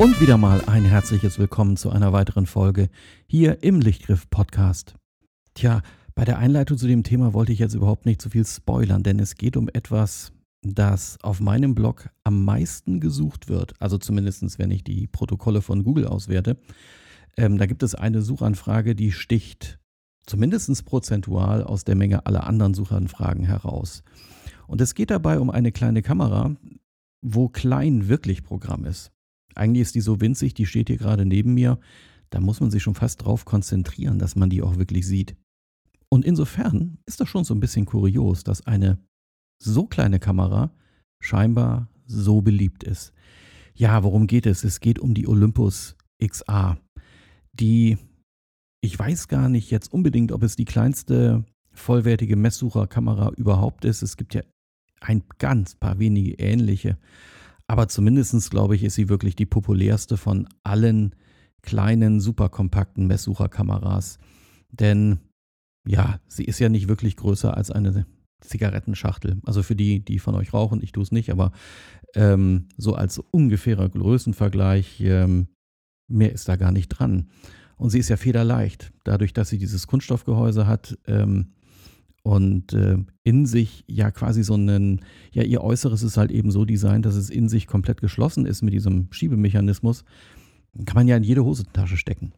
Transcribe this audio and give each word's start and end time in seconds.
Und 0.00 0.18
wieder 0.18 0.38
mal 0.38 0.62
ein 0.64 0.86
herzliches 0.86 1.38
Willkommen 1.38 1.76
zu 1.76 1.90
einer 1.90 2.10
weiteren 2.14 2.46
Folge 2.46 2.88
hier 3.26 3.62
im 3.62 3.80
Lichtgriff 3.80 4.30
Podcast. 4.30 4.94
Tja, 5.52 5.82
bei 6.14 6.24
der 6.24 6.38
Einleitung 6.38 6.78
zu 6.78 6.86
dem 6.86 7.02
Thema 7.02 7.34
wollte 7.34 7.52
ich 7.52 7.58
jetzt 7.58 7.74
überhaupt 7.74 8.06
nicht 8.06 8.22
zu 8.22 8.30
viel 8.30 8.46
spoilern, 8.46 9.02
denn 9.02 9.18
es 9.18 9.34
geht 9.34 9.58
um 9.58 9.68
etwas, 9.68 10.32
das 10.62 11.18
auf 11.22 11.40
meinem 11.40 11.74
Blog 11.74 12.08
am 12.24 12.46
meisten 12.46 13.00
gesucht 13.00 13.50
wird. 13.50 13.74
Also 13.78 13.98
zumindest, 13.98 14.58
wenn 14.58 14.70
ich 14.70 14.84
die 14.84 15.06
Protokolle 15.06 15.60
von 15.60 15.84
Google 15.84 16.06
auswerte. 16.06 16.56
Ähm, 17.36 17.58
da 17.58 17.66
gibt 17.66 17.82
es 17.82 17.94
eine 17.94 18.22
Suchanfrage, 18.22 18.94
die 18.94 19.12
sticht 19.12 19.80
zumindest 20.24 20.82
prozentual 20.86 21.62
aus 21.62 21.84
der 21.84 21.94
Menge 21.94 22.24
aller 22.24 22.46
anderen 22.46 22.72
Suchanfragen 22.72 23.44
heraus. 23.44 24.02
Und 24.66 24.80
es 24.80 24.94
geht 24.94 25.10
dabei 25.10 25.38
um 25.40 25.50
eine 25.50 25.72
kleine 25.72 26.00
Kamera, 26.00 26.56
wo 27.20 27.50
klein 27.50 28.08
wirklich 28.08 28.42
Programm 28.42 28.86
ist. 28.86 29.12
Eigentlich 29.54 29.82
ist 29.82 29.94
die 29.94 30.00
so 30.00 30.20
winzig, 30.20 30.54
die 30.54 30.66
steht 30.66 30.88
hier 30.88 30.98
gerade 30.98 31.26
neben 31.26 31.54
mir. 31.54 31.78
Da 32.30 32.40
muss 32.40 32.60
man 32.60 32.70
sich 32.70 32.82
schon 32.82 32.94
fast 32.94 33.24
drauf 33.24 33.44
konzentrieren, 33.44 34.18
dass 34.18 34.36
man 34.36 34.50
die 34.50 34.62
auch 34.62 34.76
wirklich 34.76 35.06
sieht. 35.06 35.36
Und 36.08 36.24
insofern 36.24 36.98
ist 37.06 37.20
das 37.20 37.28
schon 37.28 37.44
so 37.44 37.54
ein 37.54 37.60
bisschen 37.60 37.86
kurios, 37.86 38.44
dass 38.44 38.66
eine 38.66 38.98
so 39.62 39.86
kleine 39.86 40.18
Kamera 40.18 40.72
scheinbar 41.20 41.88
so 42.06 42.40
beliebt 42.40 42.82
ist. 42.84 43.12
Ja, 43.74 44.02
worum 44.02 44.26
geht 44.26 44.46
es? 44.46 44.64
Es 44.64 44.80
geht 44.80 44.98
um 44.98 45.14
die 45.14 45.28
Olympus 45.28 45.96
XA, 46.22 46.78
die 47.52 47.98
ich 48.82 48.98
weiß 48.98 49.28
gar 49.28 49.48
nicht 49.48 49.70
jetzt 49.70 49.92
unbedingt, 49.92 50.32
ob 50.32 50.42
es 50.42 50.56
die 50.56 50.64
kleinste 50.64 51.44
vollwertige 51.72 52.36
Messsucherkamera 52.36 53.32
überhaupt 53.36 53.84
ist. 53.84 54.02
Es 54.02 54.16
gibt 54.16 54.34
ja 54.34 54.42
ein 55.00 55.22
ganz 55.38 55.74
paar 55.74 55.98
wenige 55.98 56.32
ähnliche. 56.34 56.98
Aber 57.70 57.86
zumindest, 57.86 58.50
glaube 58.50 58.74
ich, 58.74 58.82
ist 58.82 58.96
sie 58.96 59.08
wirklich 59.08 59.36
die 59.36 59.46
populärste 59.46 60.16
von 60.16 60.48
allen 60.64 61.14
kleinen, 61.62 62.18
superkompakten 62.18 63.06
Messsucherkameras. 63.06 64.18
Denn 64.72 65.20
ja, 65.86 66.18
sie 66.26 66.42
ist 66.42 66.58
ja 66.58 66.68
nicht 66.68 66.88
wirklich 66.88 67.14
größer 67.14 67.56
als 67.56 67.70
eine 67.70 68.06
Zigarettenschachtel. 68.40 69.40
Also 69.44 69.62
für 69.62 69.76
die, 69.76 70.04
die 70.04 70.18
von 70.18 70.34
euch 70.34 70.52
rauchen, 70.52 70.82
ich 70.82 70.90
tue 70.90 71.04
es 71.04 71.12
nicht, 71.12 71.30
aber 71.30 71.52
ähm, 72.16 72.66
so 72.76 72.96
als 72.96 73.18
ungefährer 73.18 73.88
Größenvergleich, 73.88 75.00
ähm, 75.02 75.46
mehr 76.08 76.32
ist 76.32 76.48
da 76.48 76.56
gar 76.56 76.72
nicht 76.72 76.88
dran. 76.88 77.30
Und 77.76 77.90
sie 77.90 78.00
ist 78.00 78.08
ja 78.08 78.16
federleicht. 78.16 78.92
Dadurch, 79.04 79.32
dass 79.32 79.48
sie 79.48 79.58
dieses 79.58 79.86
Kunststoffgehäuse 79.86 80.66
hat, 80.66 80.98
ähm, 81.06 81.52
und 82.22 82.72
äh, 82.72 82.98
in 83.22 83.46
sich 83.46 83.84
ja 83.86 84.10
quasi 84.10 84.42
so 84.42 84.54
einen, 84.54 85.00
ja, 85.32 85.42
ihr 85.42 85.62
Äußeres 85.62 86.02
ist 86.02 86.16
halt 86.16 86.30
eben 86.30 86.50
so 86.50 86.64
designt, 86.64 87.06
dass 87.06 87.14
es 87.14 87.30
in 87.30 87.48
sich 87.48 87.66
komplett 87.66 88.00
geschlossen 88.00 88.46
ist 88.46 88.62
mit 88.62 88.74
diesem 88.74 89.08
Schiebemechanismus. 89.10 90.04
Kann 90.84 90.94
man 90.94 91.08
ja 91.08 91.16
in 91.16 91.22
jede 91.22 91.44
Hosentasche 91.44 91.96
stecken. 91.96 92.32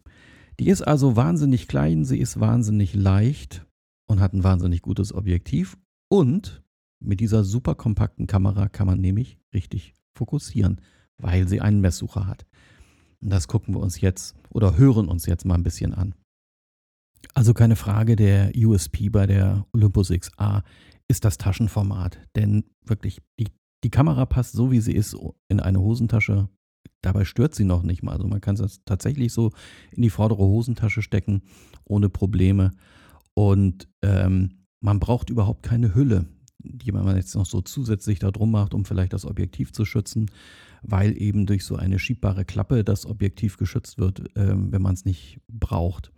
Die 0.60 0.68
ist 0.68 0.82
also 0.82 1.16
wahnsinnig 1.16 1.68
klein, 1.68 2.04
sie 2.04 2.18
ist 2.18 2.38
wahnsinnig 2.38 2.94
leicht 2.94 3.66
und 4.06 4.20
hat 4.20 4.32
ein 4.32 4.44
wahnsinnig 4.44 4.82
gutes 4.82 5.12
Objektiv. 5.12 5.76
Und 6.08 6.62
mit 7.00 7.20
dieser 7.20 7.42
super 7.42 7.74
kompakten 7.74 8.26
Kamera 8.26 8.68
kann 8.68 8.86
man 8.86 9.00
nämlich 9.00 9.38
richtig 9.52 9.94
fokussieren, 10.14 10.80
weil 11.18 11.48
sie 11.48 11.60
einen 11.60 11.80
Messsucher 11.80 12.26
hat. 12.26 12.46
Und 13.20 13.30
das 13.30 13.48
gucken 13.48 13.74
wir 13.74 13.80
uns 13.80 14.00
jetzt 14.00 14.36
oder 14.50 14.76
hören 14.76 15.08
uns 15.08 15.26
jetzt 15.26 15.44
mal 15.44 15.54
ein 15.54 15.62
bisschen 15.62 15.94
an. 15.94 16.14
Also 17.34 17.54
keine 17.54 17.76
Frage, 17.76 18.16
der 18.16 18.52
USP 18.56 19.08
bei 19.08 19.26
der 19.26 19.66
Olympus 19.72 20.10
XA 20.10 20.62
ist 21.08 21.24
das 21.24 21.38
Taschenformat. 21.38 22.18
Denn 22.36 22.64
wirklich, 22.84 23.20
die, 23.38 23.48
die 23.84 23.90
Kamera 23.90 24.26
passt 24.26 24.52
so, 24.52 24.70
wie 24.70 24.80
sie 24.80 24.92
ist, 24.92 25.16
in 25.48 25.60
eine 25.60 25.80
Hosentasche. 25.80 26.48
Dabei 27.00 27.24
stört 27.24 27.54
sie 27.54 27.64
noch 27.64 27.82
nicht 27.82 28.02
mal. 28.02 28.12
Also 28.12 28.26
man 28.26 28.40
kann 28.40 28.56
es 28.56 28.84
tatsächlich 28.84 29.32
so 29.32 29.50
in 29.90 30.02
die 30.02 30.10
vordere 30.10 30.42
Hosentasche 30.42 31.02
stecken, 31.02 31.42
ohne 31.84 32.08
Probleme. 32.08 32.72
Und 33.34 33.88
ähm, 34.02 34.66
man 34.80 35.00
braucht 35.00 35.30
überhaupt 35.30 35.62
keine 35.62 35.94
Hülle, 35.94 36.26
die 36.58 36.92
man 36.92 37.16
jetzt 37.16 37.34
noch 37.34 37.46
so 37.46 37.60
zusätzlich 37.60 38.18
da 38.18 38.30
drum 38.30 38.50
macht, 38.50 38.74
um 38.74 38.84
vielleicht 38.84 39.12
das 39.12 39.24
Objektiv 39.24 39.72
zu 39.72 39.84
schützen, 39.84 40.30
weil 40.82 41.20
eben 41.20 41.46
durch 41.46 41.64
so 41.64 41.76
eine 41.76 41.98
schiebbare 41.98 42.44
Klappe 42.44 42.84
das 42.84 43.06
Objektiv 43.06 43.56
geschützt 43.56 43.98
wird, 43.98 44.24
ähm, 44.36 44.72
wenn 44.72 44.82
man 44.82 44.94
es 44.94 45.04
nicht 45.04 45.40
braucht. 45.48 46.12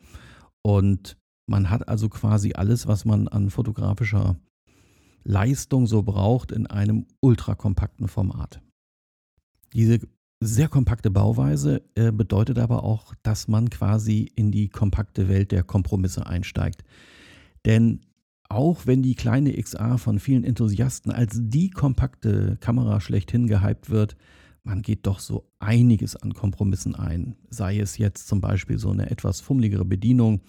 Und 0.66 1.16
man 1.46 1.70
hat 1.70 1.88
also 1.88 2.08
quasi 2.08 2.54
alles, 2.54 2.86
was 2.86 3.04
man 3.04 3.28
an 3.28 3.50
fotografischer 3.50 4.36
Leistung 5.24 5.86
so 5.86 6.02
braucht, 6.02 6.52
in 6.52 6.66
einem 6.66 7.06
ultrakompakten 7.20 8.08
Format. 8.08 8.60
Diese 9.72 10.00
sehr 10.40 10.68
kompakte 10.68 11.10
Bauweise 11.10 11.82
äh, 11.94 12.12
bedeutet 12.12 12.58
aber 12.58 12.84
auch, 12.84 13.14
dass 13.22 13.48
man 13.48 13.70
quasi 13.70 14.30
in 14.34 14.50
die 14.50 14.68
kompakte 14.68 15.28
Welt 15.28 15.52
der 15.52 15.62
Kompromisse 15.62 16.26
einsteigt. 16.26 16.84
Denn 17.64 18.00
auch 18.48 18.86
wenn 18.86 19.02
die 19.02 19.14
kleine 19.14 19.52
XA 19.60 19.96
von 19.96 20.18
vielen 20.18 20.44
Enthusiasten 20.44 21.10
als 21.10 21.38
die 21.40 21.70
kompakte 21.70 22.56
Kamera 22.60 23.00
schlechthin 23.00 23.46
gehypt 23.46 23.90
wird, 23.90 24.16
man 24.64 24.80
geht 24.82 25.06
doch 25.06 25.20
so 25.20 25.46
einiges 25.58 26.16
an 26.16 26.32
Kompromissen 26.32 26.94
ein. 26.94 27.36
Sei 27.50 27.78
es 27.78 27.98
jetzt 27.98 28.26
zum 28.26 28.40
Beispiel 28.40 28.78
so 28.78 28.90
eine 28.90 29.10
etwas 29.10 29.40
fummeligere 29.40 29.84
Bedienung, 29.84 30.40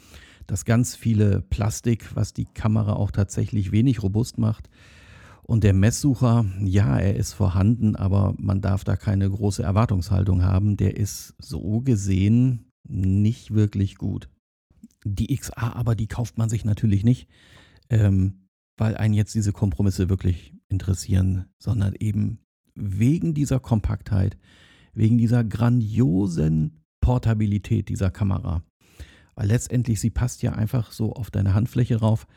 das 0.47 0.63
ganz 0.65 0.95
viele 0.95 1.41
Plastik, 1.41 2.15
was 2.15 2.33
die 2.33 2.45
Kamera 2.45 2.93
auch 2.93 3.11
tatsächlich 3.11 3.71
wenig 3.71 4.01
robust 4.01 4.37
macht. 4.37 4.69
Und 5.43 5.63
der 5.63 5.73
Messsucher, 5.73 6.45
ja, 6.63 6.97
er 6.97 7.15
ist 7.17 7.33
vorhanden, 7.33 7.95
aber 7.95 8.33
man 8.37 8.61
darf 8.61 8.83
da 8.83 8.95
keine 8.95 9.29
große 9.29 9.61
Erwartungshaltung 9.61 10.43
haben. 10.43 10.77
Der 10.77 10.97
ist 10.97 11.35
so 11.37 11.81
gesehen 11.81 12.71
nicht 12.87 13.53
wirklich 13.53 13.95
gut. 13.95 14.29
Die 15.03 15.35
XA 15.35 15.73
aber, 15.73 15.95
die 15.95 16.07
kauft 16.07 16.37
man 16.37 16.49
sich 16.49 16.65
natürlich 16.65 17.03
nicht, 17.03 17.27
ähm, 17.89 18.47
weil 18.77 18.97
einen 18.97 19.13
jetzt 19.13 19.35
diese 19.35 19.51
Kompromisse 19.51 20.09
wirklich 20.09 20.55
interessieren, 20.67 21.45
sondern 21.59 21.93
eben 21.99 22.39
wegen 22.75 23.33
dieser 23.33 23.59
Kompaktheit, 23.59 24.37
wegen 24.93 25.17
dieser 25.17 25.43
grandiosen 25.43 26.83
Portabilität 27.01 27.89
dieser 27.89 28.11
Kamera. 28.11 28.63
Weil 29.35 29.47
letztendlich 29.47 29.99
sie 29.99 30.09
passt 30.09 30.43
ja 30.43 30.53
einfach 30.53 30.91
so 30.91 31.13
auf 31.13 31.29
deine 31.31 31.53
Handfläche 31.53 31.97
rauf 31.97 32.27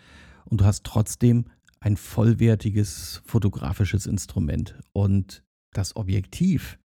und 0.44 0.60
du 0.60 0.64
hast 0.64 0.84
trotzdem 0.84 1.44
ein 1.80 1.96
vollwertiges 1.96 3.22
fotografisches 3.24 4.06
Instrument. 4.06 4.78
Und 4.92 5.44
das 5.72 5.94
Objektiv 5.96 6.78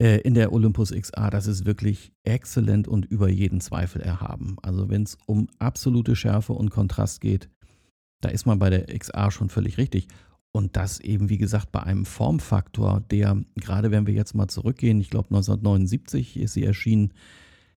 äh, 0.00 0.20
in 0.20 0.34
der 0.34 0.52
Olympus 0.52 0.90
XA, 0.92 1.30
das 1.30 1.46
ist 1.46 1.66
wirklich 1.66 2.12
exzellent 2.24 2.88
und 2.88 3.04
über 3.04 3.28
jeden 3.28 3.60
Zweifel 3.60 4.02
erhaben. 4.02 4.56
Also 4.62 4.88
wenn 4.88 5.04
es 5.04 5.18
um 5.26 5.48
absolute 5.58 6.16
Schärfe 6.16 6.52
und 6.52 6.70
Kontrast 6.70 7.20
geht, 7.20 7.48
da 8.20 8.28
ist 8.30 8.46
man 8.46 8.58
bei 8.58 8.70
der 8.70 8.86
XA 8.98 9.30
schon 9.30 9.48
völlig 9.48 9.78
richtig. 9.78 10.08
Und 10.58 10.74
das 10.76 10.98
eben, 10.98 11.28
wie 11.28 11.38
gesagt, 11.38 11.70
bei 11.70 11.84
einem 11.84 12.04
Formfaktor, 12.04 13.04
der, 13.12 13.40
gerade 13.54 13.92
wenn 13.92 14.08
wir 14.08 14.14
jetzt 14.14 14.34
mal 14.34 14.48
zurückgehen, 14.48 14.98
ich 14.98 15.08
glaube 15.08 15.28
1979 15.28 16.36
ist 16.36 16.54
sie 16.54 16.64
erschienen, 16.64 17.14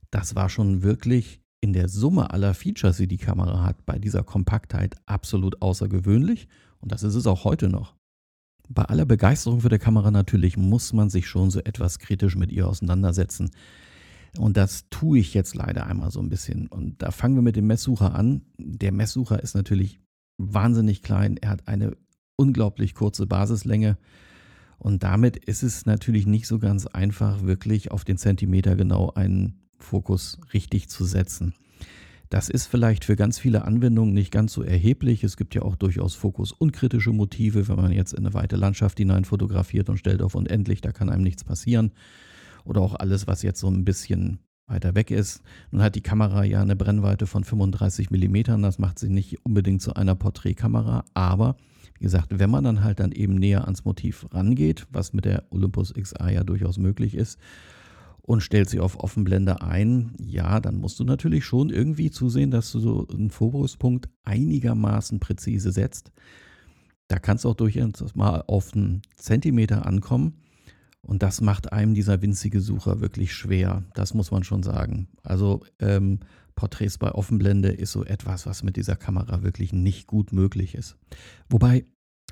das 0.10 0.34
war 0.34 0.50
schon 0.50 0.82
wirklich 0.82 1.42
in 1.60 1.74
der 1.74 1.90
Summe 1.90 2.32
aller 2.32 2.56
Features, 2.56 2.98
die 2.98 3.06
die 3.06 3.20
Kamera 3.20 3.64
hat, 3.64 3.86
bei 3.86 4.00
dieser 4.00 4.24
Kompaktheit 4.24 4.96
absolut 5.06 5.62
außergewöhnlich. 5.62 6.48
Und 6.80 6.92
das 6.92 7.04
ist 7.04 7.14
es 7.14 7.28
auch 7.28 7.44
heute 7.44 7.70
noch. 7.70 7.94
Bei 8.68 8.86
aller 8.86 9.06
Begeisterung 9.06 9.62
für 9.62 9.70
die 9.70 9.78
Kamera 9.78 10.10
natürlich 10.10 10.58
muss 10.58 10.92
man 10.92 11.12
sich 11.12 11.28
schon 11.28 11.52
so 11.52 11.60
etwas 11.60 12.00
kritisch 12.00 12.36
mit 12.36 12.52
ihr 12.52 12.68
auseinandersetzen. 12.68 13.52
Und 14.40 14.58
das 14.58 14.90
tue 14.90 15.20
ich 15.20 15.36
jetzt 15.36 15.54
leider 15.54 15.86
einmal 15.86 16.10
so 16.10 16.20
ein 16.20 16.30
bisschen. 16.30 16.66
Und 16.66 17.00
da 17.04 17.12
fangen 17.12 17.36
wir 17.36 17.44
mit 17.44 17.58
dem 17.58 17.68
Messsucher 17.68 18.16
an. 18.16 18.42
Der 18.58 18.92
Messsucher 18.92 19.44
ist 19.44 19.54
natürlich 19.54 20.00
wahnsinnig 20.40 21.04
klein. 21.04 21.38
Er 21.38 21.50
hat 21.52 21.68
eine 21.68 21.96
unglaublich 22.42 22.96
kurze 22.96 23.28
Basislänge. 23.28 23.98
Und 24.80 25.04
damit 25.04 25.38
ist 25.38 25.62
es 25.62 25.86
natürlich 25.86 26.26
nicht 26.26 26.48
so 26.48 26.58
ganz 26.58 26.88
einfach, 26.88 27.44
wirklich 27.44 27.92
auf 27.92 28.04
den 28.04 28.18
Zentimeter 28.18 28.76
genau 28.76 29.12
einen 29.12 29.62
Fokus 29.78 30.40
richtig 30.54 30.90
zu 30.90 31.06
setzen. 31.06 31.54
Das 32.30 32.50
ist 32.50 32.66
vielleicht 32.66 33.06
für 33.06 33.16
ganz 33.16 33.38
viele 33.38 33.66
Anwendungen 33.66 34.14
nicht 34.14 34.32
ganz 34.32 34.54
so 34.54 34.64
erheblich. 34.64 35.24
Es 35.24 35.38
gibt 35.38 35.54
ja 35.54 35.62
auch 35.62 35.76
durchaus 35.76 36.16
fokusunkritische 36.16 37.12
Motive, 37.12 37.68
wenn 37.68 37.76
man 37.76 37.92
jetzt 37.92 38.14
in 38.14 38.26
eine 38.26 38.34
weite 38.34 38.56
Landschaft 38.56 38.98
hinein 38.98 39.26
fotografiert 39.26 39.90
und 39.90 39.98
stellt 39.98 40.24
auf 40.24 40.34
unendlich, 40.34 40.82
da 40.82 40.92
kann 40.92 41.10
einem 41.10 41.24
nichts 41.24 41.44
passieren. 41.44 41.92
Oder 42.64 42.82
auch 42.82 42.96
alles, 42.96 43.28
was 43.28 43.44
jetzt 43.44 43.60
so 43.60 43.68
ein 43.68 43.86
bisschen 43.86 44.40
weiter 44.66 44.96
weg 44.96 45.12
ist. 45.12 45.42
Nun 45.70 45.84
hat 45.84 45.96
die 45.96 46.02
Kamera 46.02 46.44
ja 46.44 46.62
eine 46.62 46.76
Brennweite 46.76 47.28
von 47.28 47.44
35 47.44 48.10
mm, 48.10 48.62
das 48.62 48.80
macht 48.80 48.98
sie 48.98 49.10
nicht 49.10 49.46
unbedingt 49.46 49.82
zu 49.82 49.94
einer 49.94 50.16
Porträtkamera, 50.16 51.04
aber 51.14 51.56
wie 52.02 52.06
gesagt, 52.06 52.40
wenn 52.40 52.50
man 52.50 52.64
dann 52.64 52.84
halt 52.84 53.00
dann 53.00 53.12
eben 53.12 53.36
näher 53.36 53.66
ans 53.66 53.86
Motiv 53.86 54.26
rangeht, 54.32 54.88
was 54.90 55.14
mit 55.14 55.24
der 55.24 55.44
Olympus 55.52 55.94
XA 55.94 56.32
ja 56.32 56.44
durchaus 56.44 56.80
möglich 56.80 57.14
ist, 57.14 57.38
und 58.24 58.42
stellt 58.42 58.72
sie 58.72 58.80
auf 58.80 59.00
Offenblende 59.00 59.62
ein, 59.62 60.16
ja, 60.18 60.60
dann 60.60 60.78
musst 60.78 61.00
du 61.00 61.04
natürlich 61.04 61.46
schon 61.46 61.70
irgendwie 61.70 62.10
zusehen, 62.10 62.50
dass 62.50 62.72
du 62.72 62.80
so 62.80 63.08
einen 63.08 63.30
Fokuspunkt 63.30 64.10
einigermaßen 64.24 65.20
präzise 65.20 65.72
setzt. 65.72 66.12
Da 67.08 67.20
kannst 67.20 67.46
du 67.46 67.50
auch 67.50 67.56
durchaus 67.56 68.16
mal 68.16 68.46
auf 68.48 68.74
einen 68.74 69.04
Zentimeter 69.16 69.86
ankommen. 69.86 70.38
Und 71.02 71.24
das 71.24 71.42
macht 71.42 71.74
einem 71.74 71.94
dieser 71.94 72.22
winzige 72.22 72.62
Sucher 72.62 73.02
wirklich 73.02 73.34
schwer. 73.34 73.84
Das 73.96 74.14
muss 74.14 74.32
man 74.32 74.44
schon 74.44 74.64
sagen. 74.64 75.08
Also 75.24 75.64
ähm, 75.80 76.20
Porträts 76.56 76.98
bei 76.98 77.12
Offenblende 77.12 77.70
ist 77.70 77.92
so 77.92 78.04
etwas, 78.06 78.46
was 78.46 78.64
mit 78.64 78.76
dieser 78.76 78.96
Kamera 78.96 79.42
wirklich 79.42 79.74
nicht 79.74 80.08
gut 80.08 80.32
möglich 80.32 80.76
ist. 80.76 80.98
Wobei, 81.50 81.86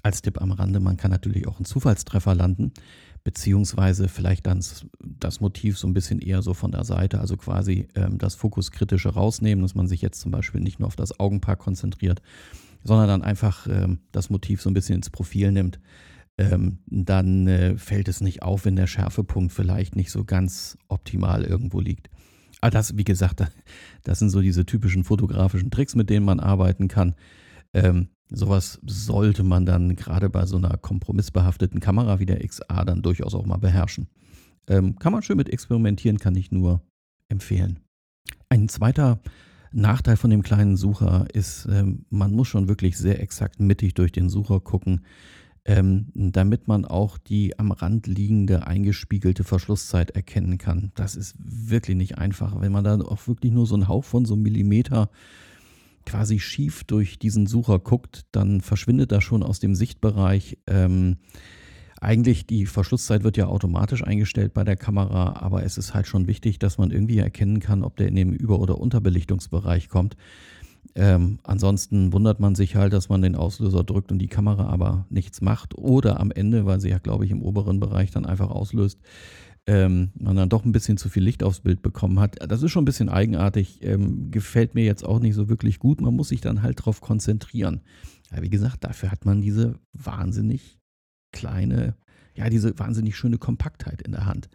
als 0.04 0.22
Tipp 0.22 0.42
am 0.42 0.52
Rande, 0.52 0.80
man 0.80 0.98
kann 0.98 1.12
natürlich 1.12 1.48
auch 1.48 1.58
einen 1.58 1.66
Zufallstreffer 1.66 2.36
landen, 2.36 2.72
beziehungsweise 3.24 4.08
vielleicht 4.08 4.48
dann 4.48 4.64
das 5.02 5.42
Motiv 5.42 5.78
so 5.78 5.88
ein 5.88 5.94
bisschen 5.94 6.20
eher 6.20 6.42
so 6.42 6.54
von 6.54 6.72
der 6.72 6.84
Seite, 6.84 7.20
also 7.20 7.38
quasi 7.38 7.88
ähm, 7.96 8.18
das 8.18 8.36
Fokuskritische 8.36 9.10
rausnehmen, 9.10 9.62
dass 9.62 9.76
man 9.76 9.88
sich 9.88 10.02
jetzt 10.02 10.22
zum 10.22 10.32
Beispiel 10.32 10.62
nicht 10.62 10.80
nur 10.80 10.88
auf 10.88 10.96
das 10.96 11.20
Augenpaar 11.20 11.58
konzentriert, 11.58 12.22
sondern 12.84 13.08
dann 13.08 13.24
einfach 13.24 13.68
ähm, 13.68 14.00
das 14.12 14.30
Motiv 14.30 14.62
so 14.62 14.70
ein 14.70 14.74
bisschen 14.74 14.96
ins 14.96 15.10
Profil 15.10 15.52
nimmt. 15.52 15.80
Ähm, 16.40 16.80
dann 16.86 17.48
äh, 17.48 17.78
fällt 17.78 18.08
es 18.08 18.22
nicht 18.22 18.44
auf, 18.44 18.64
wenn 18.64 18.78
der 18.78 18.88
Schärfepunkt 18.88 19.52
vielleicht 19.52 19.98
nicht 19.98 20.10
so 20.10 20.24
ganz 20.24 20.78
optimal 20.88 21.44
irgendwo 21.44 21.82
liegt. 21.82 22.10
Aber 22.62 22.72
das, 22.72 22.96
wie 22.96 23.04
gesagt, 23.04 23.44
das 24.04 24.20
sind 24.20 24.30
so 24.30 24.40
diese 24.40 24.66
typischen 24.66 25.04
fotografischen 25.04 25.70
Tricks, 25.70 25.96
mit 25.96 26.10
denen 26.10 26.26
man 26.26 26.40
arbeiten 26.40 26.88
kann. 26.88 27.16
Ähm, 27.74 28.08
sowas 28.30 28.80
sollte 28.86 29.44
man 29.44 29.66
dann 29.66 29.98
gerade 29.98 30.30
bei 30.30 30.46
so 30.46 30.56
einer 30.56 30.78
kompromissbehafteten 30.78 31.82
Kamera 31.82 32.20
wie 32.20 32.26
der 32.26 32.48
XA 32.48 32.86
dann 32.86 33.02
durchaus 33.02 33.36
auch 33.36 33.46
mal 33.46 33.58
beherrschen. 33.58 34.08
Ähm, 34.70 34.98
kann 34.98 35.12
man 35.12 35.24
schön 35.24 35.36
mit 35.36 35.50
experimentieren, 35.50 36.20
kann 36.20 36.36
ich 36.36 36.54
nur 36.54 36.82
empfehlen. 37.28 37.82
Ein 38.48 38.70
zweiter 38.70 39.20
Nachteil 39.74 40.16
von 40.16 40.30
dem 40.30 40.42
kleinen 40.42 40.78
Sucher 40.78 41.28
ist, 41.34 41.68
ähm, 41.70 42.06
man 42.10 42.32
muss 42.32 42.48
schon 42.48 42.70
wirklich 42.70 42.98
sehr 42.98 43.22
exakt 43.22 43.60
mittig 43.60 43.94
durch 43.94 44.14
den 44.14 44.30
Sucher 44.30 44.62
gucken, 44.62 45.02
ähm, 45.70 46.08
damit 46.16 46.68
man 46.68 46.84
auch 46.84 47.20
die 47.20 47.60
am 47.60 47.72
Rand 47.72 48.08
liegende 48.08 48.66
eingespiegelte 48.66 49.44
Verschlusszeit 49.44 50.10
erkennen 50.10 50.58
kann. 50.58 50.92
Das 50.96 51.16
ist 51.16 51.36
wirklich 51.38 51.96
nicht 51.96 52.18
einfach. 52.18 52.60
Wenn 52.60 52.72
man 52.72 52.84
da 52.84 53.00
auch 53.00 53.28
wirklich 53.28 53.54
nur 53.54 53.68
so 53.68 53.76
einen 53.76 53.88
Hauch 53.88 54.04
von 54.04 54.26
so 54.26 54.34
einem 54.34 54.42
Millimeter 54.42 55.12
quasi 56.08 56.40
schief 56.40 56.86
durch 56.86 57.20
diesen 57.20 57.46
Sucher 57.46 57.78
guckt, 57.78 58.26
dann 58.32 58.62
verschwindet 58.62 59.12
das 59.12 59.24
schon 59.24 59.44
aus 59.44 59.60
dem 59.60 59.76
Sichtbereich. 59.76 60.58
Ähm, 60.66 61.18
eigentlich 62.02 62.48
die 62.48 62.66
Verschlusszeit 62.66 63.24
wird 63.24 63.38
ja 63.38 63.46
automatisch 63.46 64.04
eingestellt 64.04 64.56
bei 64.56 64.64
der 64.64 64.76
Kamera, 64.76 65.36
aber 65.40 65.64
es 65.64 65.78
ist 65.78 65.94
halt 65.94 66.08
schon 66.08 66.26
wichtig, 66.26 66.58
dass 66.58 66.80
man 66.80 66.90
irgendwie 66.90 67.20
erkennen 67.20 67.60
kann, 67.60 67.84
ob 67.84 67.96
der 67.96 68.08
in 68.08 68.16
den 68.16 68.34
Über- 68.34 68.60
oder 68.60 68.80
Unterbelichtungsbereich 68.80 69.88
kommt. 69.88 70.18
Ähm, 70.96 71.40
ansonsten 71.44 72.14
wundert 72.14 72.40
man 72.40 72.56
sich 72.56 72.76
halt, 72.76 72.94
dass 72.94 73.10
man 73.10 73.22
den 73.22 73.36
Auslöser 73.36 73.84
drückt 73.84 74.12
und 74.12 74.20
die 74.20 74.28
Kamera 74.28 74.68
aber 74.68 75.06
nichts 75.10 75.42
macht. 75.42 75.78
Oder 75.78 76.20
am 76.20 76.32
Ende, 76.32 76.66
weil 76.66 76.80
sie 76.80 76.90
ja, 76.90 76.98
glaube 76.98 77.26
ich, 77.26 77.32
im 77.32 77.42
oberen 77.42 77.80
Bereich 77.80 78.12
dann 78.12 78.26
einfach 78.26 78.50
auslöst, 78.50 79.00
ähm, 79.68 80.10
man 80.16 80.36
dann 80.36 80.50
doch 80.50 80.66
ein 80.66 80.72
bisschen 80.72 80.98
zu 80.98 81.10
viel 81.10 81.24
Licht 81.24 81.44
aufs 81.44 81.62
Bild 81.62 81.82
bekommen 81.82 82.20
hat. 82.20 82.38
Das 82.50 82.64
ist 82.64 82.72
schon 82.72 82.84
ein 82.84 82.86
bisschen 82.86 83.10
eigenartig, 83.10 83.84
ähm, 83.84 84.32
gefällt 84.32 84.74
mir 84.74 84.84
jetzt 84.84 85.06
auch 85.06 85.20
nicht 85.20 85.36
so 85.36 85.48
wirklich 85.48 85.80
gut. 85.80 86.02
Man 86.02 86.16
muss 86.16 86.30
sich 86.30 86.42
dann 86.42 86.64
halt 86.64 86.80
darauf 86.80 87.02
konzentrieren. 87.02 87.82
Ja, 88.32 88.42
wie 88.42 88.50
gesagt, 88.50 88.84
dafür 88.84 89.12
hat 89.12 89.26
man 89.26 89.42
diese 89.42 89.76
wahnsinnig 89.94 90.80
kleine, 91.32 91.96
ja, 92.36 92.50
diese 92.50 92.78
wahnsinnig 92.80 93.16
schöne 93.16 93.38
Kompaktheit 93.38 94.02
in 94.02 94.12
der 94.12 94.26
Hand. 94.26 94.50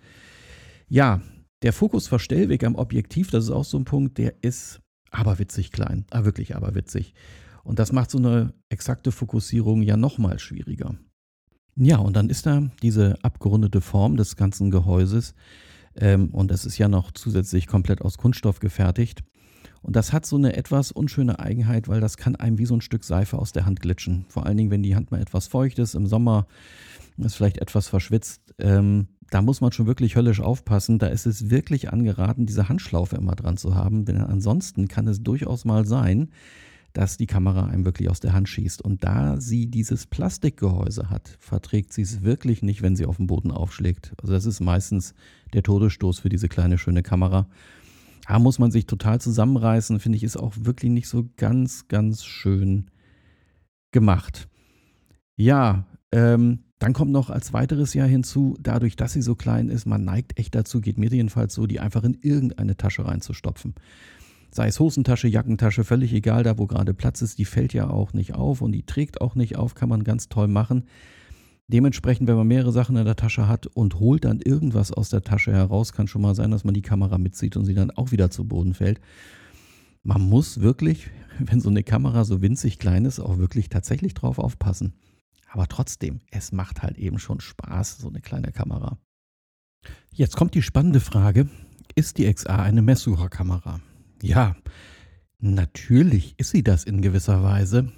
Ja, 0.89 1.21
der 1.63 1.73
Fokusverstellweg 1.73 2.65
am 2.65 2.75
Objektiv, 2.75 3.31
das 3.31 3.45
ist 3.45 3.51
auch 3.51 3.65
so 3.65 3.79
ein 3.79 3.85
Punkt, 3.85 4.19
der 4.19 4.35
ist 4.43 4.81
aberwitzig 5.15 5.71
klein. 5.71 6.05
Ah, 6.11 6.25
wirklich 6.25 6.57
aberwitzig. 6.57 7.15
Und 7.63 7.79
das 7.79 7.93
macht 7.93 8.11
so 8.11 8.19
eine 8.19 8.53
exakte 8.69 9.11
Fokussierung 9.11 9.83
ja 9.83 9.97
nochmal 9.97 10.39
schwieriger. 10.39 10.97
Ja, 11.77 11.99
und 11.99 12.15
dann 12.15 12.29
ist 12.29 12.47
da 12.47 12.71
diese 12.83 13.17
abgerundete 13.23 13.81
Form 13.81 14.17
des 14.17 14.37
ganzen 14.37 14.71
Gehäuses. 14.71 15.35
Ähm, 15.97 16.31
und 16.31 16.51
das 16.51 16.65
ist 16.65 16.79
ja 16.79 16.89
noch 16.89 17.13
zusätzlich 17.13 17.67
komplett 17.67 18.03
aus 18.03 18.19
Kunststoff 18.19 18.61
gefertigt. 18.61 19.25
Und 19.83 19.97
das 19.97 20.13
hat 20.13 20.25
so 20.25 20.37
eine 20.37 20.57
etwas 20.57 20.93
unschöne 20.93 21.39
Eigenheit, 21.41 21.89
weil 21.89 22.01
das 22.01 22.17
kann 22.17 22.37
einem 22.37 22.59
wie 22.59 22.67
so 22.67 22.75
ein 22.75 22.81
Stück 22.81 23.05
Seife 23.05 23.39
aus 23.39 23.53
der 23.53 23.67
Hand 23.67 23.81
glitschen. 23.81 24.25
Vor 24.29 24.47
allen 24.47 24.57
Dingen, 24.57 24.71
wenn 24.71 24.83
die 24.83 24.97
Hand 24.97 25.11
mal 25.11 25.21
etwas 25.21 25.47
feucht 25.47 25.79
ist, 25.79 25.95
im 25.95 26.07
Sommer 26.07 26.47
ist 27.19 27.35
vielleicht 27.35 27.59
etwas 27.59 27.89
verschwitzt. 27.89 28.55
Ähm, 28.59 29.09
da 29.35 29.43
muss 29.43 29.61
man 29.61 29.73
schon 29.73 29.89
wirklich 29.89 30.15
höllisch 30.15 30.41
aufpassen. 30.41 31.01
Da 31.01 31.09
ist 31.09 31.27
es 31.27 31.51
wirklich 31.51 31.93
angeraten, 31.93 32.47
diese 32.47 32.69
Handschlaufe 32.69 33.17
immer 33.17 33.35
dran 33.35 33.57
zu 33.57 33.75
haben. 33.75 34.05
Denn 34.05 34.19
ansonsten 34.19 34.87
kann 34.87 35.09
es 35.09 35.25
durchaus 35.25 35.65
mal 35.65 35.85
sein, 35.85 36.29
dass 36.93 37.17
die 37.17 37.27
Kamera 37.27 37.67
einem 37.67 37.85
wirklich 37.85 38.09
aus 38.09 38.21
der 38.21 38.33
Hand 38.33 38.49
schießt. 38.49 38.81
Und 38.81 39.03
da 39.03 39.41
sie 39.41 39.67
dieses 39.67 40.07
Plastikgehäuse 40.07 41.11
hat, 41.11 41.37
verträgt 41.41 41.93
sie 41.93 42.03
es 42.03 42.23
wirklich 42.23 42.63
nicht, 42.63 42.81
wenn 42.83 42.95
sie 42.95 43.07
auf 43.07 43.17
dem 43.17 43.27
Boden 43.27 43.51
aufschlägt. 43.51 44.13
Also 44.23 44.33
das 44.33 44.47
ist 44.47 44.61
meistens 44.61 45.15
der 45.53 45.65
Todesstoß 45.65 46.21
für 46.21 46.29
diese 46.29 46.49
kleine 46.49 46.79
schöne 46.79 47.03
Kamera. 47.03 47.49
Da 48.29 48.39
muss 48.39 48.61
man 48.61 48.71
sich 48.71 48.87
total 48.87 49.21
zusammenreißen, 49.21 49.99
finde 49.99 50.17
ich, 50.17 50.23
ist 50.23 50.37
auch 50.37 50.55
wirklich 50.61 50.93
nicht 50.93 51.09
so 51.09 51.29
ganz, 51.37 51.89
ganz 51.89 52.25
schön 52.25 52.89
gemacht. 53.91 54.49
Ja, 55.35 55.89
ähm, 56.13 56.61
dann 56.79 56.93
kommt 56.93 57.13
noch 57.13 57.31
als 57.31 57.53
weiteres 57.53 57.95
Jahr 57.95 58.09
hinzu, 58.09 58.57
dadurch, 58.61 58.97
dass 58.97 59.13
sie 59.13 59.23
so 59.23 59.35
klein 59.35 59.69
ist, 59.69 59.87
man 59.87 60.05
neigt 60.05 60.39
echt 60.39 60.55
dazu, 60.55 60.81
geht 60.81 60.99
mir 60.99 61.11
jedenfalls 61.11 61.55
so, 61.55 61.67
die 61.67 61.81
einfach 61.81 62.05
in 62.05 62.19
irgendeine 62.21 62.77
Tasche 62.77 63.07
reinzustopfen. 63.07 63.75
Sei 64.51 64.69
es 64.69 64.79
Hosentasche, 64.79 65.29
Jackentasche, 65.29 65.83
völlig 65.83 66.13
egal, 66.13 66.43
da 66.45 66.59
wo 66.59 66.67
gerade 66.67 66.95
Platz 66.95 67.23
ist, 67.23 67.39
die 67.39 67.45
fällt 67.45 67.73
ja 67.73 67.91
auch 67.91 68.13
nicht 68.13 68.35
auf 68.35 68.61
und 68.61 68.73
die 68.73 68.85
trägt 68.85 69.21
auch 69.21 69.35
nicht 69.35 69.57
auf, 69.57 69.75
kann 69.75 69.89
man 69.89 70.05
ganz 70.05 70.29
toll 70.29 70.49
machen. 70.49 70.85
Dementsprechend, 71.67 72.29
wenn 72.29 72.37
man 72.37 72.47
mehrere 72.47 72.73
Sachen 72.73 72.97
in 72.97 73.05
der 73.05 73.17
Tasche 73.17 73.49
hat 73.49 73.67
und 73.67 73.99
holt 73.99 74.25
dann 74.25 74.41
irgendwas 74.41 74.93
aus 74.93 75.09
der 75.09 75.23
Tasche 75.23 75.53
heraus, 75.53 75.93
kann 75.93 76.07
schon 76.07 76.23
mal 76.23 76.35
sein, 76.35 76.51
dass 76.51 76.63
man 76.63 76.75
die 76.75 76.83
Kamera 76.83 77.17
mitzieht 77.19 77.57
und 77.57 77.65
sie 77.65 77.75
dann 77.75 77.91
auch 77.91 78.13
wieder 78.13 78.31
zu 78.31 78.45
Boden 78.45 78.75
fällt. 78.75 79.01
Man 80.03 80.21
muss 80.21 80.61
wirklich, 80.61 81.11
wenn 81.39 81.61
so 81.61 81.71
eine 81.71 81.83
Kamera 81.83 82.25
so 82.25 82.43
winzig 82.43 82.79
klein 82.79 83.07
ist, 83.07 83.21
auch 83.21 83.39
wirklich 83.39 83.71
tatsächlich 83.71 84.13
drauf 84.15 84.39
aufpassen. 84.39 84.93
Aber 85.55 85.69
trotzdem, 85.69 86.21
es 86.33 86.51
macht 86.51 86.83
halt 86.83 86.99
eben 86.99 87.21
schon 87.21 87.39
Spaß, 87.39 87.99
so 87.99 88.09
eine 88.09 88.21
kleine 88.21 88.51
Kamera. 88.51 88.99
Jetzt 90.11 90.35
kommt 90.35 90.57
die 90.57 90.63
spannende 90.63 90.99
Frage, 90.99 91.49
ist 91.95 92.19
die 92.19 92.33
XA 92.33 92.57
eine 92.57 92.83
Messsucherkamera? 92.83 93.81
Ja, 94.21 94.57
natürlich 95.39 96.35
ist 96.39 96.51
sie 96.51 96.65
das 96.65 96.83
in 96.83 97.03
gewisser 97.03 97.45
Weise, 97.45 97.93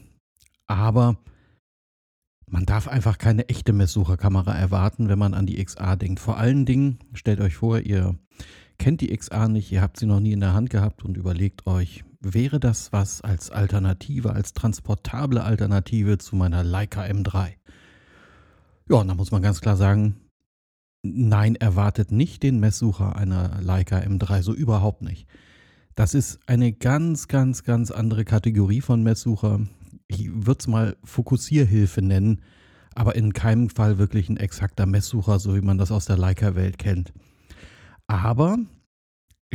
aber 0.66 1.16
man 2.46 2.66
darf 2.66 2.88
einfach 2.88 3.16
keine 3.16 3.48
echte 3.48 3.72
Messsucherkamera 3.72 4.54
erwarten, 4.54 5.08
wenn 5.08 5.18
man 5.18 5.32
an 5.32 5.46
die 5.46 5.64
XA 5.64 5.96
denkt. 5.96 6.20
Vor 6.20 6.36
allen 6.36 6.66
Dingen, 6.66 6.98
stellt 7.14 7.40
euch 7.40 7.56
vor, 7.56 7.80
ihr 7.80 8.18
kennt 8.76 9.00
die 9.00 9.16
XA 9.16 9.48
nicht, 9.48 9.72
ihr 9.72 9.80
habt 9.80 9.96
sie 9.96 10.04
noch 10.04 10.20
nie 10.20 10.32
in 10.32 10.40
der 10.40 10.52
Hand 10.52 10.68
gehabt 10.68 11.06
und 11.06 11.16
überlegt 11.16 11.66
euch, 11.66 12.04
wäre 12.35 12.61
das 12.61 12.92
was 12.92 13.21
als 13.21 13.50
Alternative, 13.50 14.33
als 14.33 14.52
transportable 14.52 15.42
Alternative 15.42 16.18
zu 16.18 16.37
meiner 16.37 16.64
Leica 16.64 17.02
M3? 17.02 17.54
Ja, 18.88 18.97
und 18.97 19.09
da 19.09 19.14
muss 19.14 19.30
man 19.30 19.42
ganz 19.42 19.61
klar 19.61 19.76
sagen, 19.76 20.16
nein, 21.02 21.56
erwartet 21.56 22.12
nicht 22.12 22.42
den 22.42 22.61
Messsucher 22.61 23.16
einer 23.16 23.61
Leica 23.61 23.99
M3, 23.99 24.42
so 24.42 24.54
überhaupt 24.54 25.02
nicht. 25.02 25.26
Das 25.95 26.14
ist 26.14 26.40
eine 26.47 26.73
ganz, 26.73 27.26
ganz, 27.26 27.64
ganz 27.64 27.90
andere 27.90 28.25
Kategorie 28.25 28.80
von 28.80 29.02
Messsucher 29.02 29.61
ich 30.09 30.30
würde 30.33 30.59
es 30.61 30.66
mal 30.66 30.97
Fokussierhilfe 31.04 32.02
nennen, 32.02 32.42
aber 32.95 33.14
in 33.16 33.33
keinem 33.33 33.71
Fall 33.71 33.99
wirklich 33.99 34.28
ein 34.28 34.37
exakter 34.37 34.87
Messsucher, 34.87 35.38
so 35.38 35.54
wie 35.54 35.61
man 35.61 35.78
das 35.78 35.92
aus 35.92 36.06
der 36.06 36.16
Leica-Welt 36.16 36.78
kennt. 36.78 37.12
Aber 38.06 38.59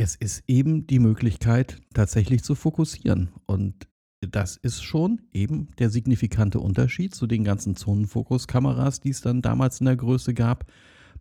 es 0.02 0.16
ist 0.16 0.42
eben 0.48 0.88
die 0.88 0.98
Möglichkeit, 0.98 1.80
tatsächlich 1.94 2.42
zu 2.42 2.56
fokussieren. 2.56 3.30
Und 3.46 3.86
das 4.20 4.56
ist 4.56 4.82
schon 4.82 5.22
eben 5.32 5.68
der 5.78 5.90
signifikante 5.90 6.58
Unterschied 6.58 7.14
zu 7.14 7.28
den 7.28 7.44
ganzen 7.44 7.76
Zonenfokuskameras, 7.76 8.98
die 8.98 9.10
es 9.10 9.20
dann 9.20 9.42
damals 9.42 9.78
in 9.78 9.86
der 9.86 9.94
Größe 9.94 10.34
gab. 10.34 10.66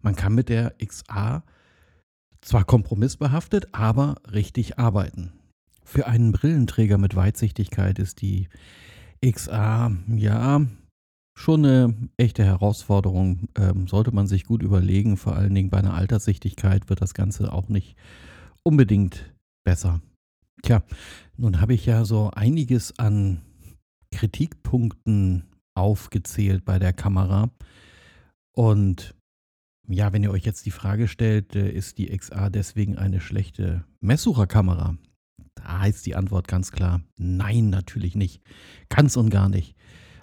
Man 0.01 0.15
kann 0.15 0.33
mit 0.33 0.50
der 0.50 0.73
XA 0.83 1.43
zwar 2.41 2.63
kompromissbehaftet, 2.63 3.67
aber 3.71 4.15
richtig 4.31 4.79
arbeiten. 4.79 5.31
Für 5.83 6.07
einen 6.07 6.31
Brillenträger 6.31 6.97
mit 6.97 7.15
Weitsichtigkeit 7.15 8.00
ist 8.00 8.21
die 8.21 8.50
XA, 9.23 9.91
ja, 10.07 10.65
schon 11.38 11.65
eine 11.65 11.93
echte 12.17 12.43
Herausforderung. 12.43 13.47
Ähm, 13.55 13.88
sollte 13.88 14.11
man 14.11 14.25
sich 14.25 14.45
gut 14.45 14.63
überlegen. 14.63 15.17
Vor 15.17 15.35
allen 15.35 15.53
Dingen 15.53 15.69
bei 15.69 15.77
einer 15.77 15.93
Alterssichtigkeit 15.93 16.89
wird 16.89 17.01
das 17.01 17.13
Ganze 17.13 17.53
auch 17.53 17.69
nicht 17.69 17.95
unbedingt 18.63 19.34
besser. 19.63 20.01
Tja, 20.63 20.84
nun 21.38 21.62
habe 21.62 21.74
ich 21.74 21.86
ja 21.86 22.06
so 22.06 22.30
einiges 22.32 22.98
an 23.00 23.41
Kritikpunkten 24.12 25.44
aufgezählt 25.74 26.65
bei 26.65 26.80
der 26.80 26.94
Kamera. 26.94 27.50
Und 28.53 29.15
ja, 29.88 30.13
wenn 30.13 30.24
ihr 30.24 30.32
euch 30.32 30.46
jetzt 30.46 30.65
die 30.65 30.72
Frage 30.72 31.08
stellt, 31.08 31.56
äh, 31.56 31.70
ist 31.72 31.98
die 31.98 32.15
XA 32.15 32.50
deswegen 32.50 32.98
eine 32.98 33.20
schlechte 33.20 33.86
Messsucherkamera? 34.00 34.98
Da 35.56 35.80
heißt 35.80 36.06
die 36.06 36.15
Antwort 36.15 36.48
ganz 36.48 36.72
klar, 36.72 37.01
nein, 37.18 37.70
natürlich 37.70 38.15
nicht. 38.15 38.41
Ganz 38.89 39.18
und 39.18 39.30
gar 39.30 39.50
nicht. 39.50 39.75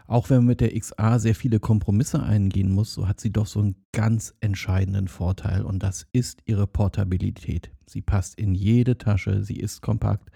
Auch 0.09 0.31
wenn 0.31 0.39
man 0.39 0.47
mit 0.47 0.61
der 0.63 0.77
XA 0.77 1.19
sehr 1.19 1.35
viele 1.35 1.61
Kompromisse 1.61 2.23
eingehen 2.23 2.73
muss, 2.73 2.95
so 2.95 3.07
hat 3.07 3.21
sie 3.21 3.31
doch 3.31 3.47
so 3.47 3.61
einen 3.61 3.77
ganz 3.93 4.35
entscheidenden 4.41 5.07
Vorteil 5.07 5.63
und 5.63 5.83
das 5.83 6.07
ist 6.13 6.41
ihre 6.47 6.67
Portabilität. 6.67 7.71
Sie 7.87 8.01
passt 8.01 8.39
in 8.39 8.55
jede 8.55 8.97
Tasche, 8.97 9.45
sie 9.45 9.57
ist 9.57 9.83
kompakt, 9.83 10.31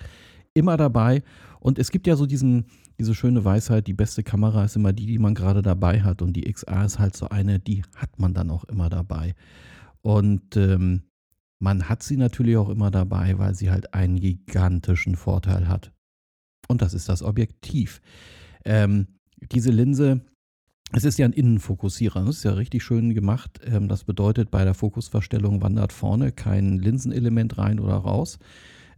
immer 0.53 0.77
dabei 0.77 1.23
und 1.59 1.79
es 1.79 1.91
gibt 1.91 2.07
ja 2.07 2.17
so 2.17 2.27
diesen, 2.27 2.67
diese 2.99 3.15
schöne 3.15 3.47
Weisheit, 3.47 3.87
die 3.87 3.95
beste 3.95 4.23
Kamera 4.23 4.65
ist 4.65 4.77
immer 4.77 4.93
die, 4.93 5.07
die 5.07 5.19
man 5.19 5.35
gerade 5.35 5.63
dabei 5.63 6.03
hat 6.03 6.21
und 6.21 6.35
die 6.35 6.53
XA 6.53 6.85
ist 6.85 6.99
halt 6.99 7.17
so 7.17 7.31
eine, 7.31 7.59
die 7.59 7.83
hat 7.97 8.19
man 8.19 8.35
dann 8.35 8.51
auch 8.51 8.65
immer 8.65 8.91
dabei. 8.91 9.35
Und 10.03 10.57
ähm, 10.57 11.03
man 11.61 11.89
hat 11.89 12.03
sie 12.03 12.19
natürlich 12.19 12.59
auch 12.59 12.69
immer 12.69 12.91
dabei, 12.91 13.39
weil 13.39 13.55
sie 13.55 13.71
halt 13.71 13.95
einen 13.95 14.21
gigantischen 14.21 15.17
Vorteil 15.17 15.69
hat. 15.69 15.93
Und 16.69 16.83
das 16.83 16.93
ist 16.93 17.09
das 17.09 17.23
Objektiv. 17.23 18.03
Ähm, 18.65 19.07
diese 19.51 19.71
Linse, 19.71 20.21
es 20.93 21.05
ist 21.05 21.19
ja 21.19 21.27
ein 21.27 21.33
Innenfokussierer, 21.33 22.25
das 22.25 22.39
ist 22.39 22.45
ja 22.45 22.53
richtig 22.53 22.83
schön 22.83 23.15
gemacht. 23.15 23.61
Ähm, 23.65 23.89
das 23.89 24.05
bedeutet, 24.05 24.51
bei 24.51 24.65
der 24.65 24.75
Fokusverstellung 24.75 25.63
wandert 25.63 25.93
vorne 25.93 26.33
kein 26.33 26.79
Linsenelement 26.79 27.57
rein 27.59 27.81
oder 27.81 27.95
raus, 27.95 28.39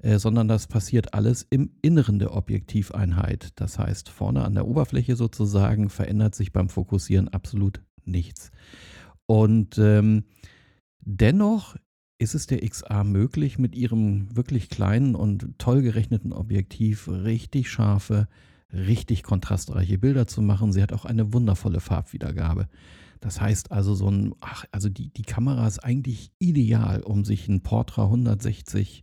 äh, 0.00 0.18
sondern 0.18 0.48
das 0.48 0.66
passiert 0.66 1.14
alles 1.14 1.46
im 1.48 1.70
Inneren 1.82 2.18
der 2.18 2.34
Objektiveinheit. 2.34 3.52
Das 3.56 3.78
heißt, 3.78 4.08
vorne 4.08 4.44
an 4.44 4.54
der 4.54 4.66
Oberfläche 4.66 5.16
sozusagen 5.16 5.88
verändert 5.88 6.34
sich 6.34 6.52
beim 6.52 6.68
Fokussieren 6.68 7.28
absolut 7.28 7.80
nichts. 8.04 8.50
Und 9.26 9.78
ähm, 9.78 10.24
dennoch 11.00 11.76
ist 12.18 12.34
es 12.34 12.46
der 12.46 12.68
XA 12.68 13.04
möglich, 13.04 13.58
mit 13.58 13.74
ihrem 13.74 14.34
wirklich 14.36 14.68
kleinen 14.68 15.14
und 15.14 15.58
toll 15.58 15.82
gerechneten 15.82 16.32
Objektiv 16.32 17.08
richtig 17.08 17.70
scharfe 17.70 18.28
richtig 18.74 19.22
kontrastreiche 19.22 19.98
Bilder 19.98 20.26
zu 20.26 20.42
machen. 20.42 20.72
Sie 20.72 20.82
hat 20.82 20.92
auch 20.92 21.04
eine 21.04 21.32
wundervolle 21.32 21.80
Farbwiedergabe. 21.80 22.68
Das 23.20 23.40
heißt 23.40 23.72
also, 23.72 23.94
so 23.94 24.10
ein, 24.10 24.34
ach, 24.40 24.64
also 24.70 24.88
die, 24.88 25.08
die 25.08 25.22
Kamera 25.22 25.66
ist 25.66 25.78
eigentlich 25.78 26.32
ideal, 26.38 27.00
um 27.02 27.24
sich 27.24 27.48
ein 27.48 27.62
Portra 27.62 28.04
160 28.04 29.02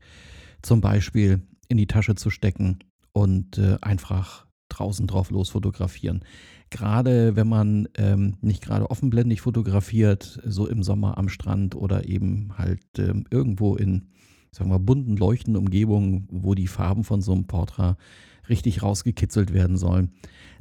zum 0.61 0.81
Beispiel 0.81 1.41
in 1.69 1.77
die 1.77 1.87
Tasche 1.87 2.15
zu 2.15 2.29
stecken 2.29 2.79
und 3.13 3.57
äh, 3.57 3.77
einfach 3.81 4.45
draußen 4.69 5.07
drauf 5.07 5.31
los 5.31 5.49
fotografieren. 5.49 6.23
Gerade 6.69 7.35
wenn 7.35 7.47
man 7.47 7.89
ähm, 7.97 8.37
nicht 8.41 8.61
gerade 8.61 8.89
offenblendig 8.89 9.41
fotografiert, 9.41 10.39
so 10.45 10.67
im 10.67 10.83
Sommer 10.83 11.17
am 11.17 11.27
Strand 11.27 11.75
oder 11.75 12.07
eben 12.07 12.57
halt 12.57 12.85
ähm, 12.97 13.25
irgendwo 13.29 13.75
in, 13.75 14.09
sagen 14.51 14.69
wir, 14.69 14.79
bunten, 14.79 15.17
leuchtenden 15.17 15.61
Umgebungen, 15.61 16.27
wo 16.31 16.55
die 16.55 16.67
Farben 16.67 17.03
von 17.03 17.21
so 17.21 17.33
einem 17.33 17.47
Portra 17.47 17.97
richtig 18.51 18.83
rausgekitzelt 18.83 19.53
werden 19.53 19.77
sollen. 19.77 20.11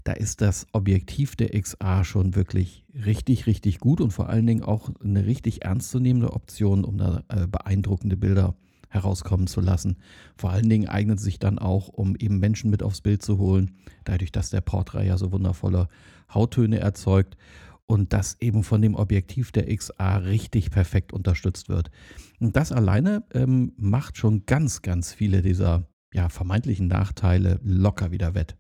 Da 0.05 0.13
ist 0.13 0.41
das 0.41 0.67
Objektiv 0.73 1.37
der 1.37 1.61
XA 1.61 2.05
schon 2.05 2.35
wirklich 2.35 2.87
richtig, 2.95 3.47
richtig 3.47 3.81
gut 3.81 4.01
und 4.01 4.13
vor 4.13 4.31
allen 4.31 4.47
Dingen 4.47 4.63
auch 4.63 4.91
eine 5.05 5.27
richtig 5.27 5.65
ernstzunehmende 5.65 6.33
Option, 6.33 6.85
um 6.85 6.97
da 6.97 7.23
äh, 7.29 7.47
beeindruckende 7.47 8.17
Bilder 8.17 8.55
herauskommen 8.89 9.47
zu 9.47 9.61
lassen. 9.61 9.99
Vor 10.37 10.51
allen 10.51 10.69
Dingen 10.69 10.89
eignet 10.89 11.21
sich 11.21 11.39
dann 11.39 11.59
auch, 11.59 11.89
um 11.89 12.17
eben 12.17 12.39
Menschen 12.39 12.71
mit 12.71 12.83
aufs 12.83 13.03
Bild 13.03 13.23
zu 13.23 13.39
holen, 13.39 13.77
dadurch, 14.05 14.33
dass 14.33 14.51
der 14.51 14.63
Portrait 14.63 15.07
ja 15.07 15.19
so 15.19 15.33
wundervolle 15.33 15.89
Hauttöne 16.33 16.81
erzeugt 16.81 17.37
und 17.87 18.13
das 18.13 18.37
eben 18.41 18.63
von 18.63 18.83
dem 18.83 18.95
Objektiv 18.95 19.53
der 19.53 19.75
XA 19.75 20.19
richtig 20.19 20.71
perfekt 20.71 21.13
unterstützt 21.13 21.69
wird. 21.69 21.91
Und 22.41 22.57
das 22.57 22.73
alleine 22.73 23.25
ähm, 23.35 23.73
macht 23.77 24.17
schon 24.17 24.47
ganz, 24.47 24.83
ganz 24.83 25.13
viele 25.13 25.43
dieser 25.43 25.85
ja, 26.13 26.29
vermeintlichen 26.29 26.89
Nachteile 26.89 27.61
locker 27.63 28.11
wieder 28.11 28.35
wett. 28.35 28.57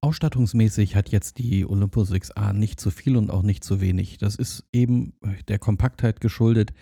Ausstattungsmäßig 0.00 0.94
hat 0.94 1.08
jetzt 1.08 1.38
die 1.38 1.66
Olympus 1.66 2.12
XA 2.12 2.52
nicht 2.52 2.78
zu 2.78 2.90
viel 2.90 3.16
und 3.16 3.30
auch 3.30 3.42
nicht 3.42 3.64
zu 3.64 3.80
wenig. 3.80 4.18
Das 4.18 4.36
ist 4.36 4.64
eben 4.72 5.14
der 5.48 5.58
Kompaktheit 5.58 6.20
geschuldet, 6.20 6.72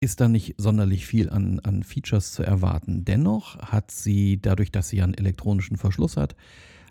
ist 0.00 0.20
da 0.20 0.28
nicht 0.28 0.54
sonderlich 0.56 1.06
viel 1.06 1.30
an, 1.30 1.60
an 1.60 1.82
Features 1.82 2.32
zu 2.32 2.42
erwarten. 2.42 3.04
Dennoch 3.04 3.58
hat 3.58 3.90
sie, 3.90 4.40
dadurch, 4.40 4.70
dass 4.70 4.88
sie 4.88 5.02
einen 5.02 5.14
elektronischen 5.14 5.76
Verschluss 5.76 6.16
hat, 6.16 6.36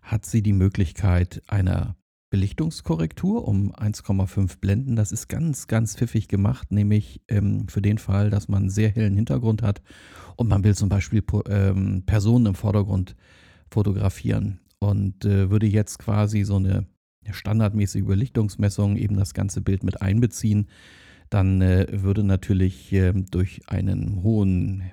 hat 0.02 0.26
sie 0.26 0.42
die 0.42 0.54
Möglichkeit 0.54 1.44
einer 1.48 1.96
Belichtungskorrektur 2.30 3.48
um 3.48 3.74
1,5 3.74 4.60
Blenden. 4.60 4.96
Das 4.96 5.12
ist 5.12 5.28
ganz, 5.28 5.68
ganz 5.68 5.96
pfiffig 5.96 6.28
gemacht, 6.28 6.72
nämlich 6.72 7.22
ähm, 7.28 7.68
für 7.68 7.82
den 7.82 7.98
Fall, 7.98 8.30
dass 8.30 8.48
man 8.48 8.64
einen 8.64 8.70
sehr 8.70 8.90
hellen 8.90 9.16
Hintergrund 9.16 9.62
hat 9.64 9.82
und 10.36 10.48
man 10.48 10.64
will 10.64 10.76
zum 10.76 10.90
Beispiel 10.90 11.24
ähm, 11.50 12.04
Personen 12.06 12.48
im 12.48 12.56
Vordergrund 12.56 13.16
fotografieren 13.72 14.60
und 14.80 15.26
äh, 15.26 15.50
würde 15.50 15.68
jetzt 15.68 16.00
quasi 16.00 16.44
so 16.44 16.58
eine 16.58 16.86
standardmäßige 17.30 18.06
Belichtungsmessung 18.06 18.98
eben 18.98 19.18
das 19.18 19.34
ganze 19.34 19.62
Bild 19.62 19.84
mit 19.84 20.02
einbeziehen, 20.02 20.68
dann 21.30 21.62
äh, 21.62 21.88
würde 21.92 22.24
natürlich 22.24 22.92
äh, 22.94 23.14
durch 23.14 23.62
einen 23.68 24.24
hohen 24.24 24.92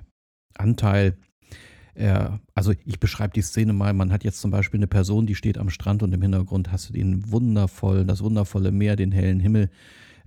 Anteil 0.55 1.17
er, 1.97 2.39
also 2.53 2.73
ich 2.85 2.99
beschreibe 2.99 3.33
die 3.33 3.41
Szene 3.41 3.73
mal, 3.73 3.93
man 3.93 4.11
hat 4.11 4.23
jetzt 4.23 4.39
zum 4.39 4.51
Beispiel 4.51 4.77
eine 4.77 4.87
Person, 4.87 5.25
die 5.25 5.35
steht 5.35 5.57
am 5.57 5.69
Strand 5.69 6.03
und 6.03 6.13
im 6.13 6.21
Hintergrund 6.21 6.71
hast 6.71 6.89
du 6.89 6.93
den 6.93 7.31
wundervollen, 7.31 8.07
das 8.07 8.21
wundervolle 8.21 8.71
Meer, 8.71 8.95
den 8.95 9.11
hellen 9.11 9.39
Himmel. 9.39 9.69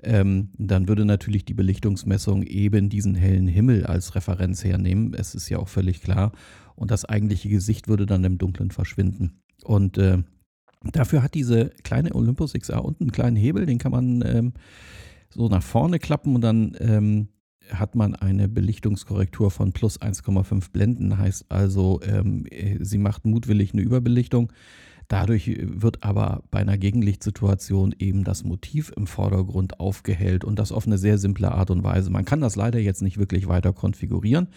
Ähm, 0.03 0.49
dann 0.59 0.89
würde 0.89 1.05
natürlich 1.05 1.45
die 1.45 1.55
Belichtungsmessung 1.55 2.43
eben 2.43 2.89
diesen 2.89 3.15
hellen 3.15 3.47
Himmel 3.47 3.87
als 3.87 4.15
Referenz 4.15 4.65
hernehmen. 4.65 5.15
Es 5.15 5.35
ist 5.35 5.49
ja 5.49 5.59
auch 5.59 5.69
völlig 5.69 6.03
klar. 6.03 6.33
Und 6.75 6.91
das 6.91 7.05
eigentliche 7.05 7.49
Gesicht 7.49 7.89
würde 7.89 8.07
dann 8.07 8.25
im 8.25 8.39
Dunkeln 8.39 8.71
verschwinden. 8.71 9.43
Und 9.63 9.99
äh, 9.99 10.19
dafür 10.83 11.23
hat 11.23 11.35
diese 11.35 11.71
kleine 11.85 12.15
Olympus 12.15 12.55
XA 12.55 12.79
unten 12.79 13.05
einen 13.05 13.13
kleinen 13.13 13.37
Hebel, 13.37 13.67
den 13.67 13.79
kann 13.79 13.93
man 13.93 14.25
ähm, 14.27 14.53
so 15.29 15.49
nach 15.49 15.63
vorne 15.63 15.99
klappen 15.99 16.35
und 16.35 16.41
dann 16.41 16.77
ähm, 16.81 17.29
hat 17.73 17.95
man 17.95 18.15
eine 18.15 18.49
Belichtungskorrektur 18.49 19.51
von 19.51 19.73
plus 19.73 20.01
1,5 20.01 20.71
Blenden, 20.73 21.19
heißt 21.19 21.47
also, 21.51 22.01
ähm, 22.03 22.47
sie 22.81 22.99
macht 22.99 23.27
mutwillig 23.27 23.73
eine 23.73 23.83
Überbelichtung. 23.83 24.53
Dadurch 25.09 25.51
wird 25.61 26.05
aber 26.05 26.45
bei 26.53 26.61
einer 26.61 26.79
Gegenlichtsituation 26.79 27.93
eben 27.99 28.23
das 28.23 28.45
Motiv 28.45 28.93
im 28.97 29.09
Vordergrund 29.09 29.81
aufgehellt 29.81 30.45
und 30.45 30.59
das 30.61 30.71
auf 30.71 30.87
eine 30.87 30.99
sehr 30.99 31.19
simple 31.19 31.51
Art 31.51 31.71
und 31.71 31.83
Weise. 31.83 32.11
Man 32.11 32.25
kann 32.25 32.41
das 32.41 32.55
leider 32.55 32.79
jetzt 32.79 33.03
nicht 33.03 33.19
wirklich 33.19 33.49
weiter 33.49 33.73
konfigurieren. 33.73 34.49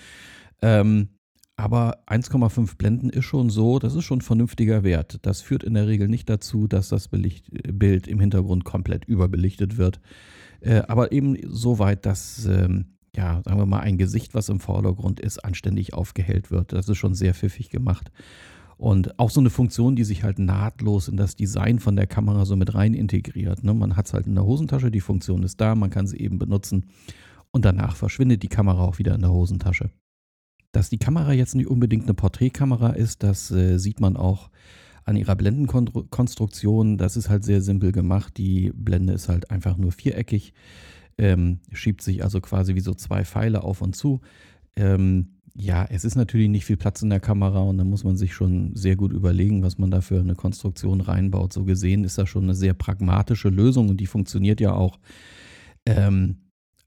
Ähm, 0.62 1.10
aber 1.55 2.03
1,5 2.08 2.77
Blenden 2.77 3.10
ist 3.10 3.25
schon 3.25 3.50
so, 3.50 3.79
das 3.79 3.96
ist 3.96 4.03
schon 4.03 4.20
ein 4.20 4.22
vernünftiger 4.22 4.84
Wert. 4.84 5.20
Das 5.24 5.41
führt 5.41 5.63
in 5.63 5.75
der 5.75 5.88
Regel 5.88 6.08
nicht 6.08 6.29
dazu, 6.29 6.67
dass 6.67 6.89
das 6.89 7.08
Belicht 7.08 7.48
Bild 7.51 8.08
im 8.08 8.20
Hintergrund 8.20 8.63
komplett 8.63 9.05
überbelichtet 9.05 9.77
wird. 9.77 10.01
Äh, 10.62 10.84
aber 10.88 11.12
eben 11.12 11.36
so 11.48 11.79
weit, 11.79 12.05
dass 12.05 12.46
ähm, 12.46 12.93
ja, 13.15 13.41
sagen 13.43 13.60
wir 13.60 13.65
mal, 13.65 13.82
ein 13.82 13.98
Gesicht, 13.98 14.34
was 14.34 14.50
im 14.50 14.60
Vordergrund 14.60 15.20
ist, 15.20 15.43
anständig 15.43 15.93
aufgehellt 15.93 16.51
wird. 16.51 16.74
Das 16.74 16.89
ist 16.89 16.98
schon 16.98 17.13
sehr 17.13 17.34
pfiffig 17.34 17.70
gemacht. 17.70 18.12
Und 18.77 19.20
auch 19.20 19.29
so 19.29 19.39
eine 19.39 19.51
Funktion, 19.51 19.96
die 19.96 20.03
sich 20.03 20.24
halt 20.24 20.39
nahtlos 20.39 21.08
in 21.08 21.15
das 21.15 21.36
Design 21.36 21.79
von 21.79 21.96
der 21.96 22.08
Kamera 22.08 22.46
so 22.46 22.55
mit 22.55 22.74
rein 22.74 22.93
integriert. 22.93 23.63
Ne? 23.63 23.74
Man 23.74 23.96
hat 23.96 24.08
es 24.08 24.13
halt 24.13 24.25
in 24.25 24.36
der 24.36 24.46
Hosentasche, 24.46 24.91
die 24.91 25.00
Funktion 25.00 25.43
ist 25.43 25.62
da, 25.62 25.75
man 25.75 25.89
kann 25.89 26.08
sie 26.08 26.17
eben 26.17 26.39
benutzen 26.39 26.88
und 27.51 27.65
danach 27.65 27.96
verschwindet 27.96 28.41
die 28.41 28.50
Kamera 28.50 28.84
auch 28.84 28.98
wieder 28.98 29.13
in 29.13 29.22
der 29.22 29.32
Hosentasche. 29.32 29.91
Dass 30.72 30.89
die 30.89 30.98
Kamera 30.98 31.34
jetzt 31.34 31.53
nicht 31.53 31.67
unbedingt 31.67 32.05
eine 32.05 32.15
Porträtkamera 32.15 32.89
ist, 32.89 33.22
das 33.22 33.51
äh, 33.51 33.77
sieht 33.77 34.00
man 34.00 34.17
auch 34.17 34.50
an 35.05 35.15
ihrer 35.15 35.36
Blendenkonstruktion. 35.36 36.98
Das 36.98 37.15
ist 37.15 37.29
halt 37.29 37.43
sehr 37.43 37.62
simpel 37.62 37.91
gemacht. 37.91 38.38
Die 38.38 38.72
Blende 38.74 39.13
ist 39.13 39.29
halt 39.29 39.51
einfach 39.51 39.77
nur 39.77 39.91
viereckig 39.91 40.53
ähm, 41.17 41.60
schiebt 41.72 42.01
sich 42.01 42.24
also 42.24 42.41
quasi 42.41 42.75
wie 42.75 42.79
so 42.79 42.93
zwei 42.93 43.24
Pfeile 43.25 43.63
auf 43.63 43.82
und 43.82 43.96
zu. 43.96 44.22
Ähm, 44.75 45.34
ja, 45.55 45.86
es 45.89 46.03
ist 46.03 46.15
natürlich 46.15 46.50
nicht 46.50 46.65
viel 46.65 46.77
Platz 46.77 47.01
in 47.03 47.12
der 47.12 47.20
Kamera 47.20 47.60
und 47.60 47.77
da 47.77 47.84
muss 47.84 48.03
man 48.03 48.17
sich 48.17 48.34
schon 48.34 48.75
sehr 48.75 48.96
gut 48.96 49.13
überlegen, 49.13 49.62
was 49.62 49.77
man 49.77 49.91
da 49.91 50.01
für 50.01 50.20
eine 50.20 50.36
Konstruktion 50.36 51.01
reinbaut. 51.01 51.53
So 51.53 51.63
gesehen 51.63 52.03
ist 52.03 52.17
das 52.17 52.27
schon 52.29 52.43
eine 52.43 52.55
sehr 52.55 52.74
pragmatische 52.74 53.50
Lösung 53.50 53.89
und 53.89 53.98
die 53.98 54.08
funktioniert 54.08 54.60
ja 54.60 54.74
auch. 54.74 55.00
Ähm, 55.86 56.38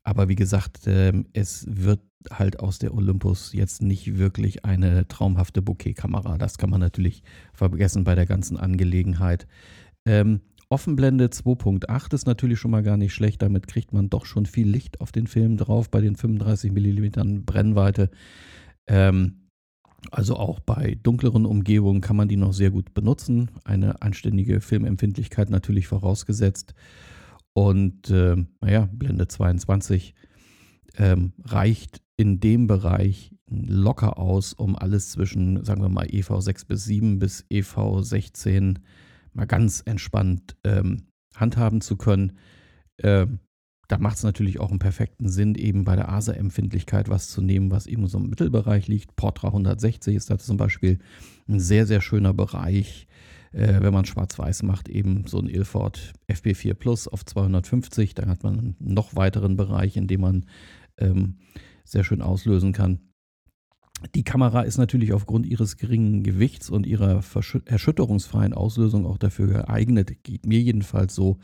aber 0.03 0.29
wie 0.29 0.35
gesagt, 0.35 0.81
ähm, 0.87 1.27
es 1.33 1.65
wird 1.69 2.01
halt 2.31 2.59
aus 2.59 2.79
der 2.79 2.95
Olympus 2.95 3.53
jetzt 3.53 3.83
nicht 3.83 4.19
wirklich 4.19 4.65
eine 4.65 5.07
traumhafte 5.07 5.63
Bokeh-Kamera. 5.63 6.39
Das 6.39 6.59
kann 6.59 6.71
man 6.71 6.81
natürlich 6.81 7.23
vergessen 7.53 8.03
bei 8.03 8.17
der 8.17 8.27
ganzen 8.27 8.57
Angelegenheit. 8.57 9.47
Ähm, 10.07 10.41
Offenblende 10.69 11.27
2.8 11.27 12.15
ist 12.15 12.27
natürlich 12.27 12.59
schon 12.59 12.73
mal 12.73 12.83
gar 12.83 12.97
nicht 12.97 13.15
schlecht. 13.15 13.41
Damit 13.43 13.69
kriegt 13.69 13.93
man 13.93 14.11
doch 14.11 14.27
schon 14.27 14.47
viel 14.47 14.69
Licht 14.69 15.01
auf 15.01 15.13
den 15.13 15.27
Film 15.27 15.57
drauf 15.57 15.91
bei 15.91 16.01
den 16.01 16.17
35 16.17 16.73
mm 16.73 17.45
Brennweite. 17.45 18.11
Ähm, 18.89 19.47
also 20.11 20.37
auch 20.37 20.61
bei 20.61 20.99
dunkleren 21.03 21.47
Umgebungen 21.47 22.01
kann 22.01 22.17
man 22.17 22.29
die 22.29 22.37
noch 22.37 22.53
sehr 22.53 22.71
gut 22.71 22.95
benutzen. 22.95 23.51
Eine 23.65 24.03
anständige 24.03 24.61
Filmempfindlichkeit 24.61 25.51
natürlich 25.51 25.87
vorausgesetzt. 25.87 26.75
Und 27.53 28.11
äh, 28.11 28.37
naja, 28.61 28.89
Blende 28.93 29.29
22 29.29 30.15
ähm, 30.99 31.33
reicht 31.45 32.03
in 32.17 32.41
dem 32.41 32.67
Bereich 32.67 33.33
locker 33.49 34.19
aus, 34.19 34.53
um 34.53 34.77
alles 34.77 35.11
zwischen, 35.11 35.65
sagen 35.65 35.83
wir 35.83 35.89
mal, 35.89 36.07
EV6 36.07 36.67
bis 36.67 36.85
7 36.85 37.19
bis 37.19 37.45
EV16 37.51 38.79
mal 39.37 39.47
ganz 39.47 39.83
entspannt 39.85 40.57
ähm, 40.65 41.09
handhaben 41.35 41.81
zu 41.81 41.97
können. 41.97 42.39
Ähm, 43.03 43.41
da 43.89 43.99
macht 43.99 44.17
es 44.17 44.25
natürlich 44.25 44.59
auch 44.59 44.71
einen 44.71 44.81
perfekten 44.81 45.29
Sinn, 45.29 45.55
eben 45.55 45.85
bei 45.85 45.95
der 45.95 46.09
ASA-Empfindlichkeit 46.09 47.09
was 47.09 47.29
zu 47.29 47.41
nehmen, 47.41 47.71
was 47.71 47.87
eben 47.87 48.07
so 48.09 48.19
im 48.19 48.29
Mittelbereich 48.29 48.89
liegt. 48.89 49.15
Portra 49.15 49.49
160 49.49 50.17
ist 50.17 50.31
da 50.31 50.39
zum 50.39 50.57
Beispiel 50.57 50.99
ein 51.49 51.61
sehr, 51.61 51.87
sehr 51.87 52.01
schöner 52.01 52.35
Bereich, 52.35 53.07
äh, 53.53 53.81
wenn 53.81 53.93
man 53.93 54.05
schwarz-weiß 54.05 54.65
macht, 54.65 54.89
eben 54.89 55.27
so 55.27 55.39
ein 55.39 55.49
Ilford 55.49 56.15
FP4 56.29 56.75
Plus 56.75 57.07
auf 57.07 57.25
250. 57.25 58.15
Dann 58.15 58.29
hat 58.29 58.43
man 58.43 58.59
einen 58.59 58.77
noch 58.81 59.15
weiteren 59.15 59.57
Bereich, 59.57 59.97
in 59.97 60.09
dem 60.09 60.23
man 60.23 60.47
ähm, 60.99 61.37
sehr 61.85 62.03
schön 62.03 62.23
auslösen 62.23 62.73
kann. 62.73 62.99
Die 64.15 64.25
Kamera 64.25 64.63
ist 64.63 64.77
natürlich 64.79 65.13
aufgrund 65.13 65.47
ihres 65.47 65.77
geringen 65.77 66.23
Gewichts 66.23 66.69
und 66.69 66.87
ihrer 66.87 67.23
erschütterungsfreien 67.65 68.53
Auslösung 68.53 69.07
auch 69.07 69.19
dafür 69.19 69.47
geeignet. 69.47 70.23
Geht 70.23 70.47
mir 70.47 70.61
jedenfalls 70.61 71.15
so. 71.15 71.39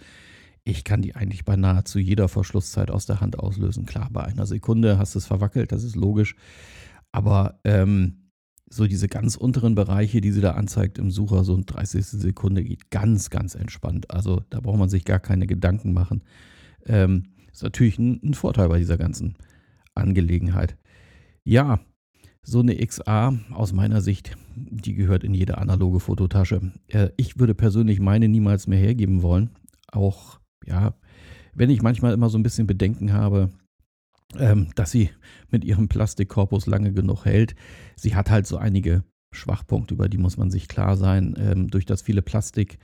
Ich 0.64 0.84
kann 0.84 1.02
die 1.02 1.16
eigentlich 1.16 1.44
bei 1.44 1.56
nahezu 1.56 1.98
jeder 1.98 2.28
Verschlusszeit 2.28 2.90
aus 2.90 3.06
der 3.06 3.20
Hand 3.20 3.38
auslösen. 3.38 3.86
Klar, 3.86 4.10
bei 4.12 4.24
einer 4.24 4.46
Sekunde 4.46 4.98
hast 4.98 5.14
du 5.14 5.18
es 5.18 5.26
verwackelt, 5.26 5.72
das 5.72 5.82
ist 5.82 5.96
logisch. 5.96 6.36
Aber 7.10 7.58
ähm, 7.64 8.30
so 8.70 8.86
diese 8.86 9.08
ganz 9.08 9.36
unteren 9.36 9.74
Bereiche, 9.74 10.20
die 10.20 10.30
sie 10.30 10.40
da 10.40 10.52
anzeigt 10.52 10.98
im 10.98 11.10
Sucher, 11.10 11.44
so 11.44 11.54
eine 11.54 11.64
30. 11.64 12.04
Sekunde 12.06 12.62
geht 12.64 12.90
ganz, 12.90 13.28
ganz 13.30 13.54
entspannt. 13.54 14.10
Also 14.10 14.42
da 14.50 14.60
braucht 14.60 14.78
man 14.78 14.88
sich 14.88 15.04
gar 15.04 15.20
keine 15.20 15.46
Gedanken 15.46 15.92
machen. 15.92 16.22
Ähm, 16.86 17.24
ist 17.50 17.62
natürlich 17.62 17.98
ein, 17.98 18.20
ein 18.22 18.34
Vorteil 18.34 18.68
bei 18.68 18.78
dieser 18.78 18.96
ganzen 18.98 19.36
Angelegenheit. 19.94 20.76
Ja, 21.44 21.80
so 22.44 22.60
eine 22.60 22.76
XA 22.76 23.34
aus 23.52 23.72
meiner 23.72 24.00
Sicht, 24.00 24.36
die 24.56 24.94
gehört 24.94 25.24
in 25.24 25.34
jede 25.34 25.58
analoge 25.58 26.00
Fototasche. 26.00 26.72
Äh, 26.88 27.10
ich 27.16 27.38
würde 27.38 27.54
persönlich 27.54 28.00
meine 28.00 28.28
niemals 28.28 28.66
mehr 28.66 28.78
hergeben 28.78 29.22
wollen. 29.22 29.50
Auch, 29.90 30.40
ja, 30.66 30.94
wenn 31.54 31.70
ich 31.70 31.82
manchmal 31.82 32.12
immer 32.12 32.30
so 32.30 32.38
ein 32.38 32.42
bisschen 32.42 32.66
Bedenken 32.66 33.12
habe, 33.12 33.50
ähm, 34.38 34.68
dass 34.74 34.90
sie 34.90 35.10
mit 35.50 35.64
ihrem 35.64 35.88
Plastikkorpus 35.88 36.66
lange 36.66 36.92
genug 36.92 37.24
hält. 37.24 37.54
Sie 37.96 38.14
hat 38.14 38.30
halt 38.30 38.46
so 38.46 38.56
einige 38.56 39.04
Schwachpunkte, 39.32 39.94
über 39.94 40.08
die 40.08 40.18
muss 40.18 40.36
man 40.36 40.50
sich 40.50 40.68
klar 40.68 40.96
sein. 40.96 41.34
Ähm, 41.38 41.68
durch 41.68 41.86
das 41.86 42.02
viele 42.02 42.22
Plastik. 42.22 42.78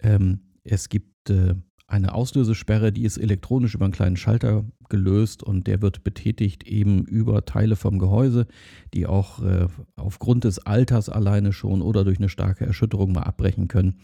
Ähm, 0.00 0.40
es 0.64 0.88
gibt 0.88 1.30
äh, 1.30 1.54
eine 1.90 2.14
Auslösesperre, 2.14 2.92
die 2.92 3.04
ist 3.04 3.18
elektronisch 3.18 3.74
über 3.74 3.84
einen 3.84 3.92
kleinen 3.92 4.16
Schalter 4.16 4.64
gelöst 4.88 5.42
und 5.42 5.66
der 5.66 5.82
wird 5.82 6.04
betätigt 6.04 6.64
eben 6.64 7.04
über 7.04 7.44
Teile 7.44 7.76
vom 7.76 7.98
Gehäuse, 7.98 8.46
die 8.94 9.06
auch 9.06 9.42
äh, 9.42 9.66
aufgrund 9.96 10.44
des 10.44 10.58
Alters 10.60 11.08
alleine 11.08 11.52
schon 11.52 11.82
oder 11.82 12.04
durch 12.04 12.18
eine 12.18 12.28
starke 12.28 12.64
Erschütterung 12.64 13.12
mal 13.12 13.22
abbrechen 13.22 13.68
können. 13.68 14.00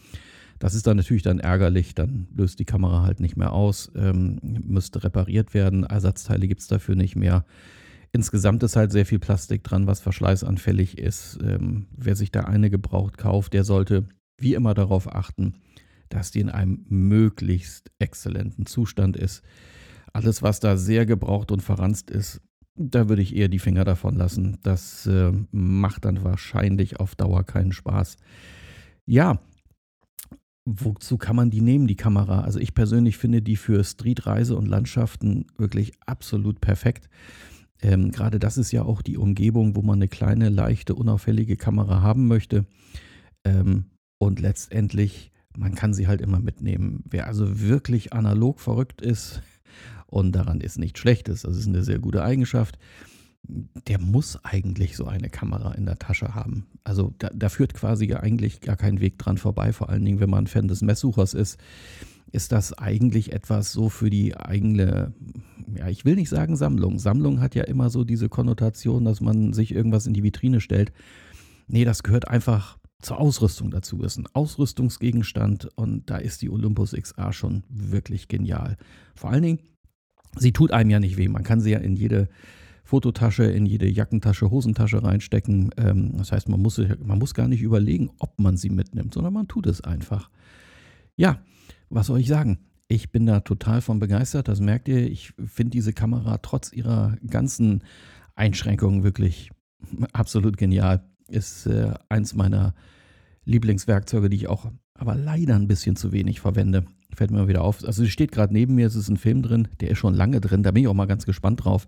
Das 0.59 0.73
ist 0.73 0.87
dann 0.87 0.97
natürlich 0.97 1.23
dann 1.23 1.39
ärgerlich, 1.39 1.95
dann 1.95 2.27
löst 2.35 2.59
die 2.59 2.65
Kamera 2.65 3.03
halt 3.03 3.19
nicht 3.19 3.37
mehr 3.37 3.53
aus, 3.53 3.91
ähm, 3.95 4.39
müsste 4.41 5.03
repariert 5.03 5.53
werden, 5.53 5.83
Ersatzteile 5.83 6.47
gibt 6.47 6.61
es 6.61 6.67
dafür 6.67 6.95
nicht 6.95 7.15
mehr. 7.15 7.45
Insgesamt 8.11 8.63
ist 8.63 8.75
halt 8.75 8.91
sehr 8.91 9.05
viel 9.05 9.19
Plastik 9.19 9.63
dran, 9.63 9.85
was 9.85 9.99
verschleißanfällig 9.99 10.97
ist. 10.97 11.37
Ähm, 11.43 11.87
wer 11.95 12.15
sich 12.15 12.31
da 12.31 12.41
eine 12.41 12.69
gebraucht 12.69 13.17
kauft, 13.17 13.53
der 13.53 13.63
sollte 13.63 14.07
wie 14.39 14.55
immer 14.55 14.73
darauf 14.73 15.13
achten, 15.13 15.55
dass 16.09 16.31
die 16.31 16.39
in 16.39 16.49
einem 16.49 16.85
möglichst 16.89 17.91
exzellenten 17.99 18.65
Zustand 18.65 19.17
ist. 19.17 19.43
Alles, 20.13 20.41
was 20.41 20.59
da 20.59 20.77
sehr 20.77 21.05
gebraucht 21.05 21.51
und 21.51 21.61
verranzt 21.61 22.09
ist, 22.09 22.41
da 22.75 23.09
würde 23.09 23.21
ich 23.21 23.35
eher 23.35 23.49
die 23.49 23.59
Finger 23.59 23.83
davon 23.85 24.15
lassen. 24.15 24.57
Das 24.63 25.05
äh, 25.07 25.31
macht 25.51 26.05
dann 26.05 26.23
wahrscheinlich 26.23 26.99
auf 26.99 27.15
Dauer 27.15 27.43
keinen 27.43 27.71
Spaß. 27.71 28.17
Ja, 29.05 29.39
wozu 30.65 31.17
kann 31.17 31.35
man 31.35 31.49
die 31.49 31.61
nehmen, 31.61 31.87
die 31.87 31.95
Kamera? 31.95 32.41
Also 32.41 32.59
ich 32.59 32.73
persönlich 32.73 33.17
finde 33.17 33.41
die 33.41 33.55
für 33.55 33.83
Streetreise 33.83 34.55
und 34.55 34.67
Landschaften 34.67 35.47
wirklich 35.57 35.93
absolut 36.05 36.61
perfekt. 36.61 37.09
Ähm, 37.81 38.11
Gerade 38.11 38.39
das 38.39 38.57
ist 38.57 38.71
ja 38.71 38.83
auch 38.83 39.01
die 39.01 39.17
Umgebung, 39.17 39.75
wo 39.75 39.81
man 39.81 39.99
eine 39.99 40.07
kleine, 40.07 40.49
leichte, 40.49 40.93
unauffällige 40.93 41.57
Kamera 41.57 42.01
haben 42.01 42.27
möchte. 42.27 42.65
Ähm, 43.43 43.85
und 44.19 44.39
letztendlich 44.39 45.31
man 45.57 45.75
kann 45.75 45.93
sie 45.93 46.07
halt 46.07 46.21
immer 46.21 46.39
mitnehmen. 46.39 47.03
Wer 47.09 47.27
also 47.27 47.59
wirklich 47.61 48.13
analog 48.13 48.59
verrückt 48.59 49.01
ist, 49.01 49.41
und 50.09 50.33
daran 50.33 50.61
ist 50.61 50.77
nichts 50.77 50.99
Schlechtes, 50.99 51.41
das 51.41 51.57
ist 51.57 51.67
eine 51.67 51.83
sehr 51.83 51.99
gute 51.99 52.23
Eigenschaft, 52.23 52.79
der 53.43 53.99
muss 53.99 54.43
eigentlich 54.43 54.95
so 54.95 55.05
eine 55.05 55.29
Kamera 55.29 55.73
in 55.73 55.85
der 55.85 55.99
Tasche 55.99 56.33
haben. 56.33 56.67
Also 56.85 57.13
da, 57.17 57.29
da 57.33 57.49
führt 57.49 57.73
quasi 57.73 58.13
eigentlich 58.13 58.61
gar 58.61 58.77
kein 58.77 59.01
Weg 59.01 59.17
dran 59.17 59.37
vorbei, 59.37 59.73
vor 59.73 59.89
allen 59.89 60.05
Dingen, 60.05 60.21
wenn 60.21 60.29
man 60.29 60.47
Fan 60.47 60.69
des 60.69 60.81
Messsuchers 60.81 61.33
ist 61.33 61.57
ist 62.31 62.51
das 62.51 62.77
eigentlich 62.77 63.31
etwas 63.31 63.71
so 63.71 63.89
für 63.89 64.09
die 64.09 64.35
eigene, 64.35 65.13
ja, 65.75 65.87
ich 65.87 66.05
will 66.05 66.15
nicht 66.15 66.29
sagen 66.29 66.55
Sammlung. 66.55 66.99
Sammlung 66.99 67.39
hat 67.39 67.55
ja 67.55 67.63
immer 67.63 67.89
so 67.89 68.03
diese 68.03 68.29
Konnotation, 68.29 69.05
dass 69.05 69.21
man 69.21 69.53
sich 69.53 69.73
irgendwas 69.73 70.07
in 70.07 70.13
die 70.13 70.23
Vitrine 70.23 70.59
stellt. 70.59 70.91
Nee, 71.67 71.85
das 71.85 72.03
gehört 72.03 72.27
einfach 72.27 72.77
zur 73.01 73.19
Ausrüstung 73.19 73.69
dazu 73.71 74.01
ist. 74.01 74.17
Ein 74.17 74.27
Ausrüstungsgegenstand 74.33 75.69
und 75.75 76.09
da 76.09 76.17
ist 76.17 76.41
die 76.41 76.49
Olympus 76.49 76.93
XA 76.93 77.31
schon 77.31 77.63
wirklich 77.69 78.27
genial. 78.27 78.77
Vor 79.15 79.29
allen 79.29 79.43
Dingen, 79.43 79.59
sie 80.35 80.51
tut 80.51 80.71
einem 80.71 80.89
ja 80.89 80.99
nicht 80.99 81.17
weh. 81.17 81.27
Man 81.27 81.43
kann 81.43 81.61
sie 81.61 81.71
ja 81.71 81.79
in 81.79 81.95
jede 81.95 82.27
Fototasche, 82.83 83.43
in 83.43 83.65
jede 83.65 83.87
Jackentasche, 83.87 84.49
Hosentasche 84.49 85.03
reinstecken. 85.03 85.71
Ähm, 85.77 86.17
das 86.17 86.31
heißt, 86.31 86.49
man 86.49 86.61
muss, 86.61 86.81
man 87.03 87.19
muss 87.19 87.33
gar 87.33 87.47
nicht 87.47 87.61
überlegen, 87.61 88.09
ob 88.19 88.39
man 88.39 88.57
sie 88.57 88.69
mitnimmt, 88.69 89.13
sondern 89.13 89.33
man 89.33 89.47
tut 89.47 89.67
es 89.67 89.81
einfach. 89.81 90.29
Ja, 91.17 91.41
was 91.89 92.07
soll 92.07 92.19
ich 92.19 92.27
sagen? 92.27 92.59
Ich 92.87 93.11
bin 93.11 93.25
da 93.25 93.41
total 93.41 93.81
von 93.81 93.99
begeistert. 93.99 94.47
Das 94.47 94.61
merkt 94.61 94.87
ihr. 94.87 95.11
Ich 95.11 95.33
finde 95.45 95.71
diese 95.71 95.91
Kamera 95.91 96.37
trotz 96.37 96.71
ihrer 96.71 97.17
ganzen 97.27 97.83
Einschränkungen 98.35 99.03
wirklich 99.03 99.51
absolut 100.13 100.57
genial 100.57 101.03
ist 101.29 101.65
äh, 101.67 101.93
eins 102.09 102.35
meiner 102.35 102.73
Lieblingswerkzeuge, 103.45 104.29
die 104.29 104.37
ich 104.37 104.47
auch 104.47 104.71
aber 104.97 105.15
leider 105.15 105.55
ein 105.55 105.67
bisschen 105.67 105.95
zu 105.95 106.11
wenig 106.11 106.39
verwende. 106.39 106.83
Fällt 107.13 107.31
mir 107.31 107.39
mal 107.39 107.47
wieder 107.47 107.63
auf. 107.63 107.83
Also 107.85 108.03
sie 108.03 108.09
steht 108.09 108.31
gerade 108.31 108.53
neben 108.53 108.75
mir, 108.75 108.87
es 108.87 108.95
ist 108.95 109.09
ein 109.09 109.17
Film 109.17 109.41
drin, 109.41 109.67
der 109.79 109.91
ist 109.91 109.99
schon 109.99 110.13
lange 110.13 110.41
drin, 110.41 110.63
da 110.63 110.71
bin 110.71 110.83
ich 110.83 110.87
auch 110.87 110.93
mal 110.93 111.05
ganz 111.05 111.25
gespannt 111.25 111.63
drauf. 111.63 111.87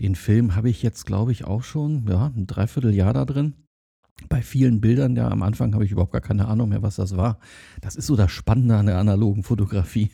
Den 0.00 0.14
Film 0.14 0.54
habe 0.54 0.70
ich 0.70 0.82
jetzt, 0.82 1.04
glaube 1.06 1.32
ich, 1.32 1.44
auch 1.44 1.64
schon, 1.64 2.06
ja, 2.08 2.32
ein 2.34 2.46
Dreivierteljahr 2.46 3.12
da 3.12 3.24
drin. 3.24 3.54
Bei 4.28 4.42
vielen 4.42 4.80
Bildern, 4.80 5.14
ja, 5.16 5.28
am 5.28 5.42
Anfang 5.42 5.74
habe 5.74 5.84
ich 5.84 5.92
überhaupt 5.92 6.12
gar 6.12 6.20
keine 6.20 6.48
Ahnung 6.48 6.70
mehr, 6.70 6.82
was 6.82 6.96
das 6.96 7.16
war. 7.16 7.38
Das 7.80 7.94
ist 7.94 8.06
so 8.06 8.16
das 8.16 8.32
Spannende 8.32 8.76
an 8.76 8.86
der 8.86 8.98
analogen 8.98 9.44
Fotografie. 9.44 10.10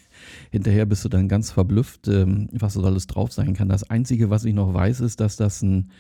Hinterher 0.50 0.84
bist 0.84 1.04
du 1.04 1.08
dann 1.08 1.28
ganz 1.28 1.50
verblüfft, 1.50 2.08
ähm, 2.08 2.48
was 2.52 2.74
so 2.74 2.84
alles 2.84 3.06
drauf 3.06 3.32
sein 3.32 3.54
kann. 3.54 3.68
Das 3.68 3.88
Einzige, 3.88 4.28
was 4.28 4.44
ich 4.44 4.54
noch 4.54 4.74
weiß, 4.74 5.00
ist, 5.00 5.20
dass 5.20 5.36
das 5.36 5.62
ein, 5.62 5.90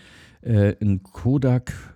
äh, 0.42 0.74
ein 0.82 1.02
Kodak 1.02 1.93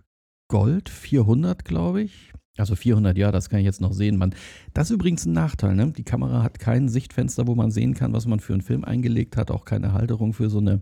Gold 0.48 0.88
400, 0.88 1.64
glaube 1.64 2.02
ich. 2.02 2.32
Also 2.56 2.74
400, 2.74 3.16
ja, 3.16 3.30
das 3.30 3.50
kann 3.50 3.60
ich 3.60 3.66
jetzt 3.66 3.80
noch 3.80 3.92
sehen. 3.92 4.16
Man, 4.16 4.34
das 4.74 4.90
ist 4.90 4.94
übrigens 4.94 5.26
ein 5.26 5.32
Nachteil. 5.32 5.74
Ne? 5.76 5.92
Die 5.96 6.04
Kamera 6.04 6.42
hat 6.42 6.58
kein 6.58 6.88
Sichtfenster, 6.88 7.46
wo 7.46 7.54
man 7.54 7.70
sehen 7.70 7.94
kann, 7.94 8.12
was 8.12 8.26
man 8.26 8.40
für 8.40 8.54
einen 8.54 8.62
Film 8.62 8.84
eingelegt 8.84 9.36
hat. 9.36 9.50
Auch 9.50 9.64
keine 9.64 9.92
Halterung 9.92 10.32
für 10.32 10.50
so 10.50 10.58
eine, 10.58 10.80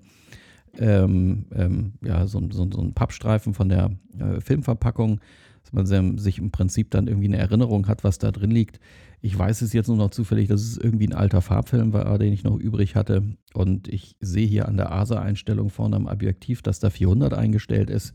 ähm, 0.79 1.47
ähm, 1.53 1.95
ja, 2.03 2.27
so, 2.27 2.41
so, 2.51 2.69
so 2.71 2.81
einen 2.81 2.95
Pappstreifen 2.95 3.53
von 3.53 3.69
der 3.69 3.91
äh, 4.19 4.41
Filmverpackung, 4.41 5.21
dass 5.65 5.73
man 5.73 6.17
sich 6.17 6.39
im 6.39 6.51
Prinzip 6.51 6.91
dann 6.93 7.09
irgendwie 7.09 7.29
eine 7.29 7.39
Erinnerung 7.39 7.89
hat, 7.89 8.05
was 8.05 8.19
da 8.19 8.31
drin 8.31 8.53
liegt. 8.53 8.81
Ich 9.21 9.37
weiß 9.37 9.63
es 9.63 9.73
jetzt 9.73 9.89
nur 9.89 9.97
noch 9.97 10.11
zufällig, 10.11 10.49
dass 10.49 10.63
es 10.63 10.79
irgendwie 10.79 11.09
ein 11.09 11.15
alter 11.15 11.43
Farbfilm 11.43 11.93
war, 11.93 12.19
den 12.19 12.33
ich 12.33 12.45
noch 12.45 12.57
übrig 12.57 12.95
hatte. 12.95 13.37
Und 13.53 13.89
ich 13.89 14.17
sehe 14.21 14.47
hier 14.47 14.69
an 14.69 14.77
der 14.77 14.93
ASA-Einstellung 14.93 15.71
vorne 15.71 15.97
am 15.97 16.07
Objektiv, 16.07 16.63
dass 16.63 16.79
da 16.79 16.89
400 16.89 17.35
eingestellt 17.35 17.91
ist. 17.91 18.15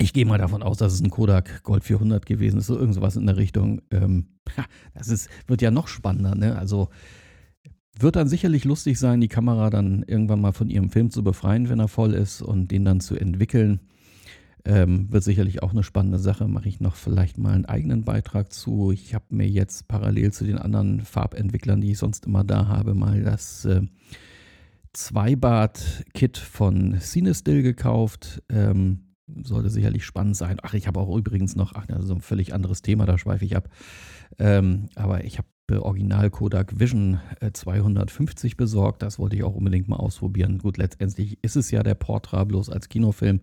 Ich 0.00 0.12
gehe 0.12 0.26
mal 0.26 0.38
davon 0.38 0.62
aus, 0.62 0.78
dass 0.78 0.92
es 0.92 1.00
ein 1.00 1.10
Kodak 1.10 1.62
Gold 1.64 1.84
400 1.84 2.24
gewesen 2.24 2.58
ist, 2.58 2.66
so 2.66 2.78
irgendwas 2.78 3.16
in 3.16 3.26
der 3.26 3.36
Richtung. 3.36 3.82
Ähm, 3.90 4.26
das 4.94 5.08
ist, 5.08 5.28
wird 5.46 5.60
ja 5.60 5.70
noch 5.70 5.88
spannender, 5.88 6.34
ne? 6.34 6.56
Also 6.56 6.88
wird 7.98 8.14
dann 8.14 8.28
sicherlich 8.28 8.64
lustig 8.64 8.98
sein, 8.98 9.20
die 9.20 9.28
Kamera 9.28 9.70
dann 9.70 10.04
irgendwann 10.06 10.40
mal 10.40 10.52
von 10.52 10.70
ihrem 10.70 10.90
Film 10.90 11.10
zu 11.10 11.24
befreien, 11.24 11.68
wenn 11.68 11.80
er 11.80 11.88
voll 11.88 12.14
ist 12.14 12.42
und 12.42 12.70
den 12.70 12.84
dann 12.84 13.00
zu 13.00 13.16
entwickeln. 13.16 13.80
Ähm, 14.64 15.12
wird 15.12 15.24
sicherlich 15.24 15.62
auch 15.62 15.72
eine 15.72 15.82
spannende 15.82 16.18
Sache. 16.18 16.46
Mache 16.46 16.68
ich 16.68 16.80
noch 16.80 16.94
vielleicht 16.94 17.38
mal 17.38 17.54
einen 17.54 17.64
eigenen 17.64 18.04
Beitrag 18.04 18.52
zu. 18.52 18.92
Ich 18.92 19.14
habe 19.14 19.24
mir 19.30 19.48
jetzt 19.48 19.88
parallel 19.88 20.32
zu 20.32 20.44
den 20.44 20.58
anderen 20.58 21.00
Farbentwicklern, 21.00 21.80
die 21.80 21.92
ich 21.92 21.98
sonst 21.98 22.26
immer 22.26 22.44
da 22.44 22.68
habe, 22.68 22.94
mal 22.94 23.22
das 23.22 23.64
äh, 23.64 23.82
Zweibart-Kit 24.92 26.38
von 26.38 26.98
Cinestill 27.00 27.62
gekauft. 27.62 28.42
Ähm, 28.48 29.07
sollte 29.42 29.70
sicherlich 29.70 30.04
spannend 30.04 30.36
sein. 30.36 30.58
Ach, 30.62 30.74
ich 30.74 30.86
habe 30.86 31.00
auch 31.00 31.16
übrigens 31.16 31.56
noch, 31.56 31.74
ach, 31.74 31.86
so 32.00 32.14
ein 32.14 32.20
völlig 32.20 32.54
anderes 32.54 32.82
Thema, 32.82 33.06
da 33.06 33.18
schweife 33.18 33.44
ich 33.44 33.56
ab. 33.56 33.68
Ähm, 34.38 34.88
aber 34.94 35.24
ich 35.24 35.38
habe 35.38 35.48
äh, 35.70 35.76
Original 35.76 36.30
Kodak 36.30 36.78
Vision 36.78 37.20
äh, 37.40 37.52
250 37.52 38.56
besorgt. 38.56 39.02
Das 39.02 39.18
wollte 39.18 39.36
ich 39.36 39.42
auch 39.42 39.54
unbedingt 39.54 39.88
mal 39.88 39.96
ausprobieren. 39.96 40.58
Gut, 40.58 40.76
letztendlich 40.76 41.38
ist 41.42 41.56
es 41.56 41.70
ja 41.70 41.82
der 41.82 41.94
Portra 41.94 42.44
bloß 42.44 42.70
als 42.70 42.88
Kinofilm. 42.88 43.40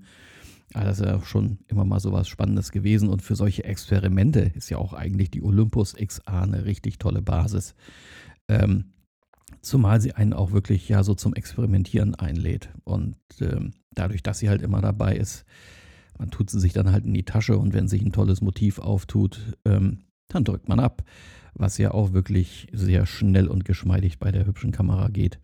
Aber 0.74 0.86
das 0.86 1.00
ist 1.00 1.06
ja 1.06 1.22
schon 1.22 1.60
immer 1.68 1.86
mal 1.86 2.00
so 2.00 2.12
was 2.12 2.28
Spannendes 2.28 2.72
gewesen. 2.72 3.10
Und 3.10 3.22
für 3.22 3.36
solche 3.36 3.64
Experimente 3.64 4.52
ist 4.56 4.70
ja 4.70 4.78
auch 4.78 4.94
eigentlich 4.94 5.32
die 5.32 5.44
Olympus 5.44 5.96
XA 5.96 6.42
eine 6.42 6.66
richtig 6.66 6.98
tolle 6.98 7.22
Basis. 7.22 7.76
Ähm, 8.48 8.94
zumal 9.62 10.02
sie 10.02 10.14
einen 10.14 10.34
auch 10.34 10.52
wirklich 10.52 10.90
ja 10.90 11.04
so 11.04 11.14
zum 11.14 11.34
Experimentieren 11.34 12.16
einlädt. 12.16 12.70
Und 12.84 13.18
ähm, 13.42 13.74
dadurch, 13.94 14.24
dass 14.24 14.40
sie 14.40 14.50
halt 14.50 14.62
immer 14.62 14.82
dabei 14.82 15.16
ist, 15.16 15.46
man 16.18 16.32
tut 16.32 16.50
sie 16.50 16.60
sich 16.60 16.74
dann 16.74 16.92
halt 16.92 17.06
in 17.06 17.14
die 17.14 17.24
Tasche 17.26 17.58
und 17.58 17.74
wenn 17.74 17.88
sich 17.88 18.02
ein 18.02 18.12
tolles 18.12 18.42
Motiv 18.42 18.80
auftut, 18.80 19.58
ähm, 19.66 20.00
dann 20.28 20.44
drückt 20.44 20.68
man 20.70 20.80
ab, 20.80 21.04
was 21.54 21.78
ja 21.78 21.92
auch 21.92 22.14
wirklich 22.14 22.68
sehr 22.72 23.06
schnell 23.06 23.48
und 23.48 23.66
geschmeidig 23.66 24.20
bei 24.20 24.32
der 24.32 24.46
hübschen 24.46 24.72
Kamera 24.72 25.10
geht. 25.10 25.40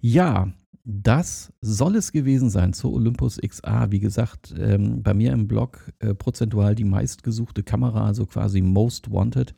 Ja, 0.00 0.52
das 0.84 1.52
soll 1.60 1.96
es 1.96 2.12
gewesen 2.12 2.48
sein 2.48 2.72
zur 2.72 2.92
Olympus 2.92 3.38
XA. 3.38 3.90
Wie 3.90 3.98
gesagt, 3.98 4.54
ähm, 4.56 5.02
bei 5.02 5.14
mir 5.14 5.32
im 5.32 5.48
Blog 5.48 5.92
äh, 5.98 6.14
prozentual 6.14 6.76
die 6.76 6.84
meistgesuchte 6.84 7.64
Kamera, 7.64 8.06
also 8.06 8.24
quasi 8.24 8.60
Most 8.60 9.10
Wanted. 9.10 9.56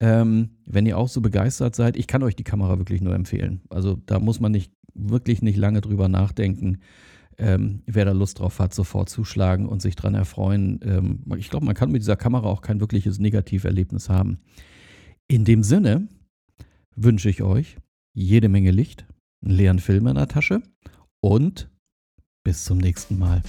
Ähm, 0.00 0.50
wenn 0.66 0.84
ihr 0.84 0.98
auch 0.98 1.08
so 1.08 1.22
begeistert 1.22 1.74
seid, 1.74 1.96
ich 1.96 2.06
kann 2.06 2.22
euch 2.22 2.36
die 2.36 2.44
Kamera 2.44 2.78
wirklich 2.78 3.00
nur 3.00 3.14
empfehlen. 3.14 3.62
Also 3.70 3.96
da 4.04 4.18
muss 4.18 4.40
man 4.40 4.52
nicht 4.52 4.72
wirklich 4.94 5.40
nicht 5.40 5.56
lange 5.56 5.80
drüber 5.80 6.08
nachdenken. 6.08 6.80
Ähm, 7.42 7.82
wer 7.86 8.04
da 8.04 8.12
Lust 8.12 8.38
drauf 8.38 8.58
hat, 8.58 8.74
sofort 8.74 9.08
zuschlagen 9.08 9.66
und 9.66 9.80
sich 9.80 9.96
dran 9.96 10.14
erfreuen. 10.14 10.78
Ähm, 10.82 11.24
ich 11.38 11.48
glaube, 11.48 11.64
man 11.64 11.74
kann 11.74 11.90
mit 11.90 12.02
dieser 12.02 12.16
Kamera 12.16 12.46
auch 12.46 12.60
kein 12.60 12.80
wirkliches 12.80 13.18
Negativerlebnis 13.18 14.10
haben. 14.10 14.40
In 15.26 15.46
dem 15.46 15.62
Sinne 15.62 16.06
wünsche 16.94 17.30
ich 17.30 17.42
euch 17.42 17.78
jede 18.12 18.50
Menge 18.50 18.72
Licht, 18.72 19.06
einen 19.42 19.54
leeren 19.54 19.78
Film 19.78 20.06
in 20.06 20.16
der 20.16 20.28
Tasche 20.28 20.62
und 21.20 21.70
bis 22.44 22.64
zum 22.64 22.76
nächsten 22.76 23.18
Mal. 23.18 23.42